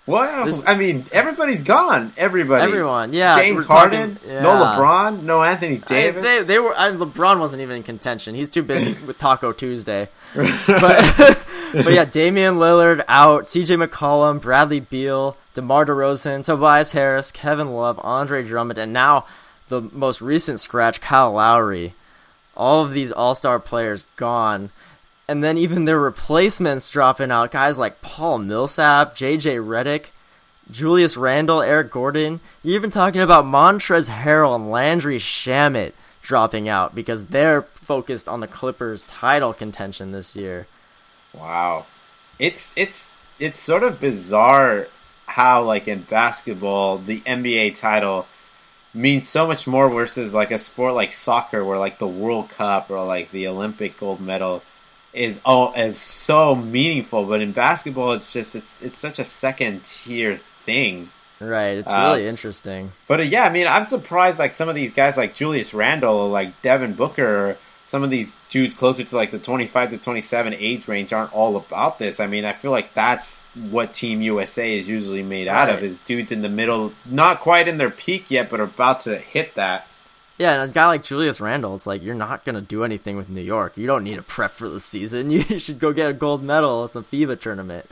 [0.06, 0.46] What?
[0.46, 2.12] This- I mean, everybody's gone.
[2.16, 2.62] Everybody.
[2.62, 3.34] Everyone, yeah.
[3.34, 4.14] James Harden.
[4.16, 4.40] talking- yeah.
[4.42, 5.22] No LeBron.
[5.24, 6.22] No Anthony I- Davis.
[6.22, 6.74] they, they were.
[6.76, 8.34] I, LeBron wasn't even in contention.
[8.36, 10.08] He's too busy with Taco Tuesday.
[10.34, 10.56] but
[11.72, 13.74] but yeah, Damian Lillard out, C.J.
[13.76, 19.26] McCollum, Bradley Beal, DeMar DeRozan, Tobias Harris, Kevin Love, Andre Drummond, and now
[19.68, 21.94] the most recent scratch, Kyle Lowry.
[22.56, 24.70] All of these All Star players gone,
[25.28, 27.50] and then even their replacements dropping out.
[27.50, 29.56] Guys like Paul Millsap, J.J.
[29.56, 30.06] Redick.
[30.70, 32.40] Julius Randle, Eric Gordon.
[32.62, 38.40] You're even talking about Montrezl Harrell and Landry Shamet dropping out because they're focused on
[38.40, 40.66] the Clippers' title contention this year.
[41.32, 41.86] Wow.
[42.38, 44.88] It's it's it's sort of bizarre
[45.26, 48.26] how like in basketball the NBA title
[48.92, 52.90] means so much more versus like a sport like soccer where like the World Cup
[52.90, 54.62] or like the Olympic gold medal
[55.16, 59.82] is oh is so meaningful but in basketball it's just it's it's such a second
[59.84, 61.10] tier thing.
[61.38, 62.92] Right, it's Uh, really interesting.
[63.06, 66.16] But uh, yeah, I mean, I'm surprised like some of these guys like Julius Randle
[66.16, 69.98] or like Devin Booker or some of these dudes closer to like the 25 to
[69.98, 72.20] 27 age range aren't all about this.
[72.20, 76.00] I mean, I feel like that's what Team USA is usually made out of is
[76.00, 79.54] dudes in the middle, not quite in their peak yet, but are about to hit
[79.56, 79.86] that.
[80.38, 83.28] Yeah, and a guy like Julius Randle, it's like you're not gonna do anything with
[83.28, 83.76] New York.
[83.76, 85.30] You don't need to prep for the season.
[85.36, 87.86] You should go get a gold medal at the FIBA tournament.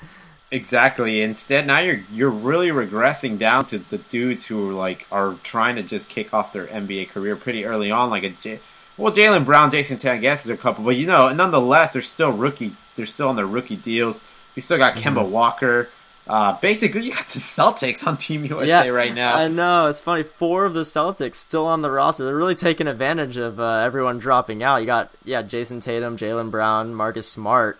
[0.51, 1.22] Exactly.
[1.22, 5.76] Instead, now you're you're really regressing down to the dudes who are like are trying
[5.76, 8.61] to just kick off their NBA career pretty early on, like a J-
[8.97, 12.76] well, Jaylen Brown, Jayson yes, there's a couple, but you know, nonetheless, they're still rookie.
[12.95, 14.22] They're still on their rookie deals.
[14.55, 15.18] We still got mm-hmm.
[15.18, 15.88] Kemba Walker.
[16.27, 19.35] Uh, basically, you got the Celtics on Team USA right now.
[19.37, 20.22] I know it's funny.
[20.22, 22.25] Four of the Celtics still on the roster.
[22.25, 24.81] They're really taking advantage of uh, everyone dropping out.
[24.81, 27.79] You got yeah, Jayson Tatum, Jaylen Brown, Marcus Smart,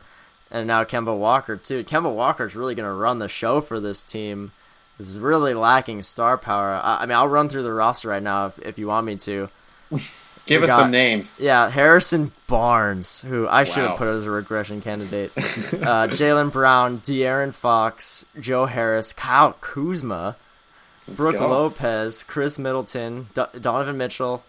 [0.51, 1.85] and now Kemba Walker too.
[1.85, 4.53] Kemba Walker's really going to run the show for this team.
[4.99, 6.75] This is really lacking star power.
[6.75, 9.17] I, I mean, I'll run through the roster right now if, if you want me
[9.17, 9.49] to.
[10.47, 11.33] Give we us got- some names.
[11.39, 15.33] Yeah, Harrison Barnes, who I should have put as a regression candidate.
[15.37, 20.37] uh, Jaylen Brown, De'Aaron Fox, Joe Harris, Kyle Kuzma,
[21.09, 21.49] Brook go.
[21.49, 24.43] Lopez, Khris Middleton, Do- Donovan Mitchell.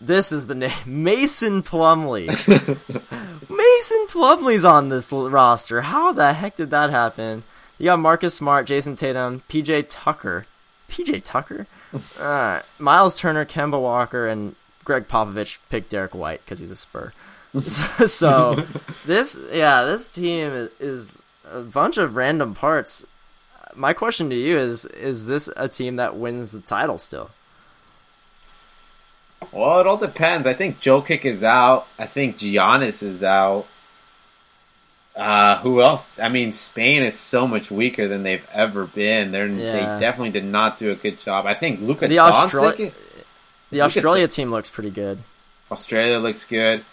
[0.00, 2.28] This is the name Mason Plumlee.
[3.48, 5.80] Mason Plumlee's on this l- roster.
[5.82, 7.42] How the heck did that happen?
[7.78, 10.46] You got Marcus Smart, Jayson Tatum, PJ Tucker.
[10.88, 11.66] PJ Tucker?
[12.18, 17.12] Uh, Myles Turner, Kemba Walker, and Gregg Popovich picked Derrick White because he's a Spur.
[17.66, 18.66] so, so
[19.04, 23.04] this, yeah, this team is, is a bunch of random parts.
[23.74, 27.30] My question to you is: Is this a team that wins the title still?
[29.52, 30.46] Well, it all depends.
[30.46, 31.86] I think Jokic is out.
[31.98, 33.66] I think Giannis is out.
[35.16, 36.10] Uh, who else?
[36.18, 39.32] I mean, Spain is so much weaker than they've ever been.
[39.32, 39.72] They're, Yeah.
[39.72, 41.46] They definitely did not do a good job.
[41.46, 42.30] I think Luka The Doncic.
[42.30, 42.92] Australia-
[43.70, 45.18] The Australia team looks pretty good.
[45.70, 46.84] Australia looks good.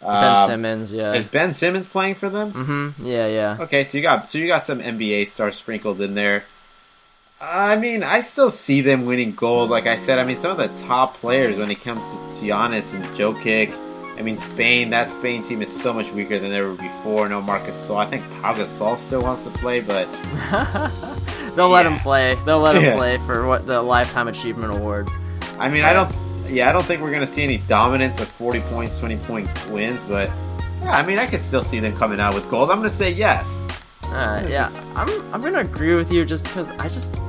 [0.00, 1.12] Ben Um, Simmons, yeah.
[1.14, 2.52] Is Ben Simmons playing for them?
[2.52, 3.04] Mm-hmm.
[3.06, 3.56] Yeah, yeah.
[3.60, 6.44] Okay, so you got so you got some NBA stars sprinkled in there.
[7.42, 9.70] I mean, I still see them winning gold.
[9.70, 12.16] Like I said, I mean, some of the top players when it comes to
[12.46, 13.74] Giannis and Jokic.
[14.18, 14.90] I mean, Spain.
[14.90, 17.28] That Spain team is so much weaker than ever before.
[17.28, 17.96] No Marcus Gasol.
[17.96, 20.06] I think Pau Gasol still wants to play, but
[21.56, 22.36] They'll let him play.
[22.46, 22.96] They'll let him Yeah.
[22.96, 25.08] play for what the lifetime achievement award.
[25.60, 26.14] I mean, I don't.
[26.50, 30.04] Yeah, I don't think we're gonna see any dominance of forty points, twenty point wins.
[30.04, 30.28] But
[30.80, 32.70] yeah, I mean, I could still see them coming out with gold.
[32.70, 33.66] I'm gonna say yes.
[34.06, 37.20] Uh, yeah, is- I'm I'm gonna agree with you just because I just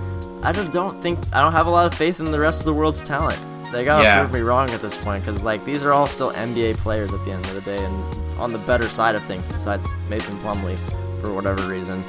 [0.42, 2.66] I just don't think I don't have a lot of faith in the rest of
[2.66, 3.40] the world's talent.
[3.72, 4.20] They gotta Yeah.
[4.20, 7.24] prove me wrong at this point because like these are all still NBA players at
[7.26, 10.80] the end of the day and on the better side of things besides Mason Plumlee
[11.22, 12.04] for whatever reason.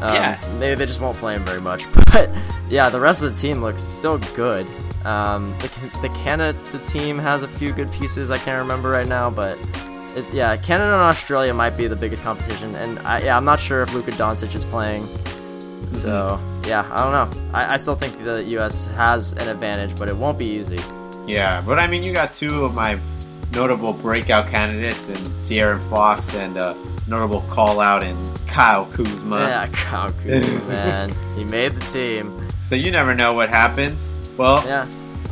[0.00, 0.40] Um, Yeah.
[0.58, 1.86] they they just won't play him very much.
[2.14, 2.30] But
[2.70, 4.66] yeah, the rest of the team looks still good.
[5.04, 5.68] Um, the
[6.02, 8.30] the Canada team has a few good pieces.
[8.30, 9.58] I can't remember right now, but
[10.16, 12.74] it, yeah, Canada and Australia might be the biggest competition.
[12.74, 15.06] And I, yeah, I'm not sure if Luka Doncic is playing.
[15.92, 16.68] So mm-hmm.
[16.68, 17.52] yeah, I don't know.
[17.52, 18.86] I, I still think the U.S.
[18.86, 20.78] has an advantage, but it won't be easy.
[21.26, 22.98] Yeah, but I mean, you got two of my
[23.52, 26.76] notable breakout candidates in De'Aaron Fox and a
[27.06, 29.38] notable call out in Kyle Kuzma.
[29.38, 31.36] Yeah, Kyle Kuzma, man.
[31.36, 32.46] He made the team.
[32.56, 34.14] So you never know what happens.
[34.36, 34.88] Well, yeah.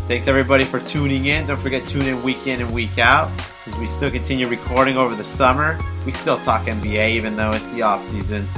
[0.09, 1.47] Thanks everybody for tuning in.
[1.47, 3.31] Don't forget tune in week in and week out
[3.67, 5.79] as we still continue recording over the summer.
[6.05, 8.49] We still talk NBA even though it's the off season.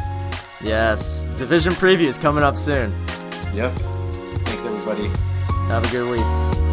[0.63, 2.93] Yes, division previews coming up soon.
[3.55, 3.77] Yep.
[3.79, 5.09] Thanks everybody.
[5.69, 6.64] Have a good week.